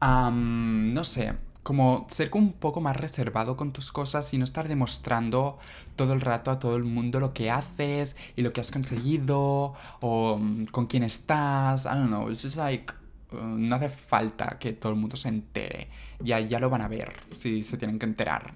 no 0.00 1.02
sé, 1.02 1.34
como 1.64 2.06
ser 2.08 2.30
un 2.34 2.52
poco 2.52 2.80
más 2.80 2.96
reservado 2.96 3.56
con 3.56 3.72
tus 3.72 3.90
cosas 3.90 4.32
y 4.34 4.38
no 4.38 4.44
estar 4.44 4.68
demostrando 4.68 5.58
todo 5.96 6.12
el 6.12 6.20
rato 6.20 6.52
a 6.52 6.60
todo 6.60 6.76
el 6.76 6.84
mundo 6.84 7.18
lo 7.18 7.34
que 7.34 7.50
haces 7.50 8.14
y 8.36 8.42
lo 8.42 8.52
que 8.52 8.60
has 8.60 8.70
conseguido 8.70 9.74
o 10.00 10.38
mm, 10.38 10.66
con 10.66 10.86
quién 10.86 11.02
estás. 11.02 11.86
I 11.86 11.88
don't 11.88 12.06
know, 12.06 12.30
it's 12.30 12.42
just 12.42 12.56
like 12.56 12.94
no 13.32 13.76
hace 13.76 13.88
falta 13.88 14.58
que 14.58 14.72
todo 14.72 14.92
el 14.92 14.98
mundo 14.98 15.16
se 15.16 15.28
entere. 15.28 15.88
Ya, 16.20 16.40
ya 16.40 16.58
lo 16.58 16.70
van 16.70 16.82
a 16.82 16.88
ver 16.88 17.12
si 17.32 17.62
se 17.62 17.76
tienen 17.76 17.98
que 17.98 18.06
enterar. 18.06 18.54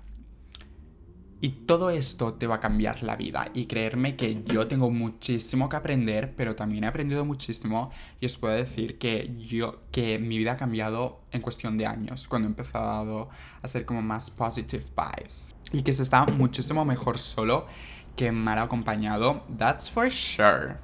Y 1.40 1.48
todo 1.66 1.90
esto 1.90 2.34
te 2.34 2.46
va 2.46 2.56
a 2.56 2.60
cambiar 2.60 3.02
la 3.02 3.16
vida. 3.16 3.50
Y 3.52 3.66
creerme 3.66 4.14
que 4.14 4.42
yo 4.44 4.68
tengo 4.68 4.90
muchísimo 4.90 5.68
que 5.68 5.74
aprender, 5.74 6.34
pero 6.36 6.54
también 6.54 6.84
he 6.84 6.86
aprendido 6.86 7.24
muchísimo. 7.24 7.90
Y 8.20 8.26
os 8.26 8.36
puedo 8.36 8.54
decir 8.54 8.96
que 8.98 9.34
yo, 9.38 9.82
que 9.90 10.20
mi 10.20 10.38
vida 10.38 10.52
ha 10.52 10.56
cambiado 10.56 11.22
en 11.32 11.42
cuestión 11.42 11.76
de 11.76 11.86
años, 11.86 12.28
cuando 12.28 12.46
he 12.46 12.50
empezado 12.50 13.28
a 13.60 13.66
ser 13.66 13.84
como 13.84 14.02
más 14.02 14.30
positive 14.30 14.84
vibes. 14.96 15.56
Y 15.72 15.82
que 15.82 15.92
se 15.92 16.04
está 16.04 16.26
muchísimo 16.26 16.84
mejor 16.84 17.18
solo 17.18 17.66
que 18.14 18.30
mal 18.30 18.60
acompañado. 18.60 19.44
That's 19.58 19.90
for 19.90 20.12
sure 20.12 20.76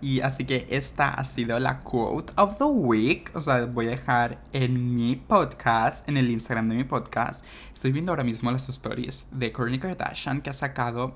y 0.00 0.20
así 0.20 0.44
que 0.44 0.66
esta 0.70 1.14
ha 1.14 1.24
sido 1.24 1.58
la 1.60 1.80
quote 1.80 2.32
of 2.36 2.58
the 2.58 2.64
week. 2.64 3.30
O 3.34 3.40
sea, 3.40 3.66
voy 3.66 3.86
a 3.86 3.90
dejar 3.90 4.42
en 4.52 4.94
mi 4.94 5.16
podcast, 5.16 6.08
en 6.08 6.16
el 6.16 6.30
Instagram 6.30 6.68
de 6.68 6.76
mi 6.76 6.84
podcast. 6.84 7.44
Estoy 7.74 7.92
viendo 7.92 8.12
ahora 8.12 8.24
mismo 8.24 8.50
las 8.50 8.68
stories 8.68 9.28
de 9.30 9.52
Kourtney 9.52 9.78
Kardashian 9.78 10.40
que 10.40 10.50
ha 10.50 10.52
sacado 10.52 11.14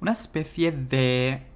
una 0.00 0.12
especie 0.12 0.72
de 0.72 1.46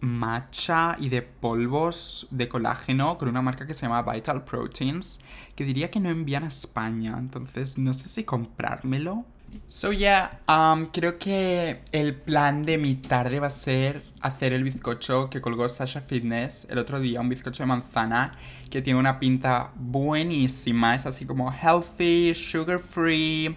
matcha 0.00 0.96
y 0.98 1.08
de 1.08 1.22
polvos 1.22 2.26
de 2.32 2.48
colágeno 2.48 3.16
con 3.16 3.28
una 3.28 3.40
marca 3.40 3.66
que 3.68 3.74
se 3.74 3.86
llama 3.86 4.02
Vital 4.02 4.44
Proteins 4.44 5.20
que 5.54 5.64
diría 5.64 5.88
que 5.88 6.00
no 6.00 6.10
envían 6.10 6.42
a 6.42 6.48
España. 6.48 7.14
Entonces 7.16 7.78
no 7.78 7.94
sé 7.94 8.08
si 8.08 8.24
comprármelo 8.24 9.24
So 9.66 9.90
yeah, 9.90 10.40
um, 10.48 10.86
creo 10.86 11.18
que 11.18 11.80
el 11.92 12.14
plan 12.14 12.64
de 12.64 12.78
mi 12.78 12.94
tarde 12.94 13.40
va 13.40 13.46
a 13.46 13.50
ser 13.50 14.02
hacer 14.20 14.52
el 14.52 14.64
bizcocho 14.64 15.28
que 15.30 15.40
colgó 15.40 15.68
Sasha 15.68 16.00
Fitness 16.00 16.66
el 16.70 16.78
otro 16.78 17.00
día, 17.00 17.20
un 17.20 17.28
bizcocho 17.28 17.62
de 17.62 17.66
manzana 17.66 18.36
que 18.70 18.82
tiene 18.82 19.00
una 19.00 19.18
pinta 19.18 19.72
buenísima, 19.74 20.94
es 20.94 21.06
así 21.06 21.24
como 21.24 21.52
healthy, 21.52 22.34
sugar 22.34 22.78
free, 22.78 23.56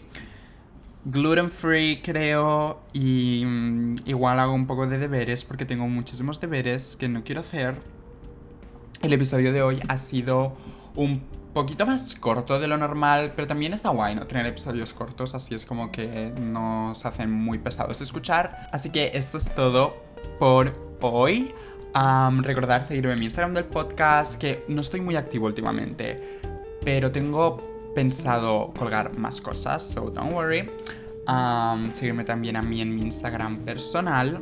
gluten 1.05 1.51
free 1.51 2.01
creo 2.01 2.81
y 2.93 3.43
mm, 3.45 3.95
igual 4.05 4.39
hago 4.39 4.53
un 4.53 4.67
poco 4.67 4.87
de 4.87 4.97
deberes 4.97 5.43
porque 5.43 5.65
tengo 5.65 5.87
muchísimos 5.87 6.39
deberes 6.39 6.95
que 6.95 7.07
no 7.07 7.23
quiero 7.23 7.41
hacer. 7.41 7.75
El 9.01 9.13
episodio 9.13 9.53
de 9.53 9.61
hoy 9.61 9.79
ha 9.87 9.97
sido 9.97 10.57
un 10.95 11.21
poquito 11.55 11.85
más 11.85 12.15
corto 12.15 12.59
de 12.59 12.67
lo 12.67 12.77
normal, 12.77 13.31
pero 13.33 13.47
también 13.47 13.73
está 13.73 13.87
guay 13.87 14.13
no 14.13 14.27
tener 14.27 14.45
episodios 14.45 14.91
cortos, 14.91 15.33
así 15.35 15.55
es 15.55 15.63
como 15.63 15.89
que 15.89 16.33
no 16.37 16.93
se 16.95 17.07
hacen 17.07 17.31
muy 17.31 17.59
pesados 17.59 17.97
de 17.97 18.03
escuchar. 18.03 18.67
Así 18.73 18.89
que 18.89 19.11
esto 19.13 19.37
es 19.37 19.55
todo 19.55 19.95
por 20.37 20.73
hoy. 20.99 21.53
recordar 22.41 22.83
seguirme 22.83 23.13
en 23.13 23.19
mi 23.19 23.25
Instagram 23.25 23.53
del 23.53 23.63
podcast, 23.63 24.35
que 24.35 24.65
no 24.67 24.81
estoy 24.81 24.99
muy 24.99 25.15
activo 25.15 25.45
últimamente, 25.45 26.41
pero 26.83 27.09
tengo 27.09 27.93
pensado 27.95 28.73
colgar 28.77 29.17
más 29.17 29.39
cosas, 29.39 29.81
so 29.81 30.09
don't 30.09 30.33
worry. 30.33 30.69
seguirme 31.93 32.25
también 32.25 32.57
a 32.57 32.61
mí 32.61 32.81
en 32.81 32.93
mi 32.93 33.03
Instagram 33.03 33.59
personal. 33.59 34.41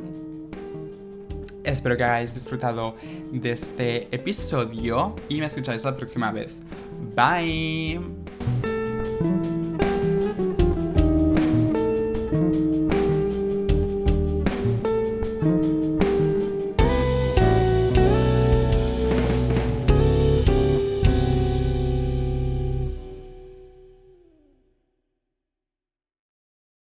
Espero 1.63 1.95
que 1.95 2.03
hayáis 2.03 2.33
disfrutado 2.33 2.95
de 3.31 3.51
este 3.51 4.07
episodio 4.13 5.15
y 5.29 5.39
me 5.39 5.45
escucháis 5.45 5.83
la 5.83 5.95
próxima 5.95 6.31
vez. 6.31 6.51
Bye. 7.15 7.99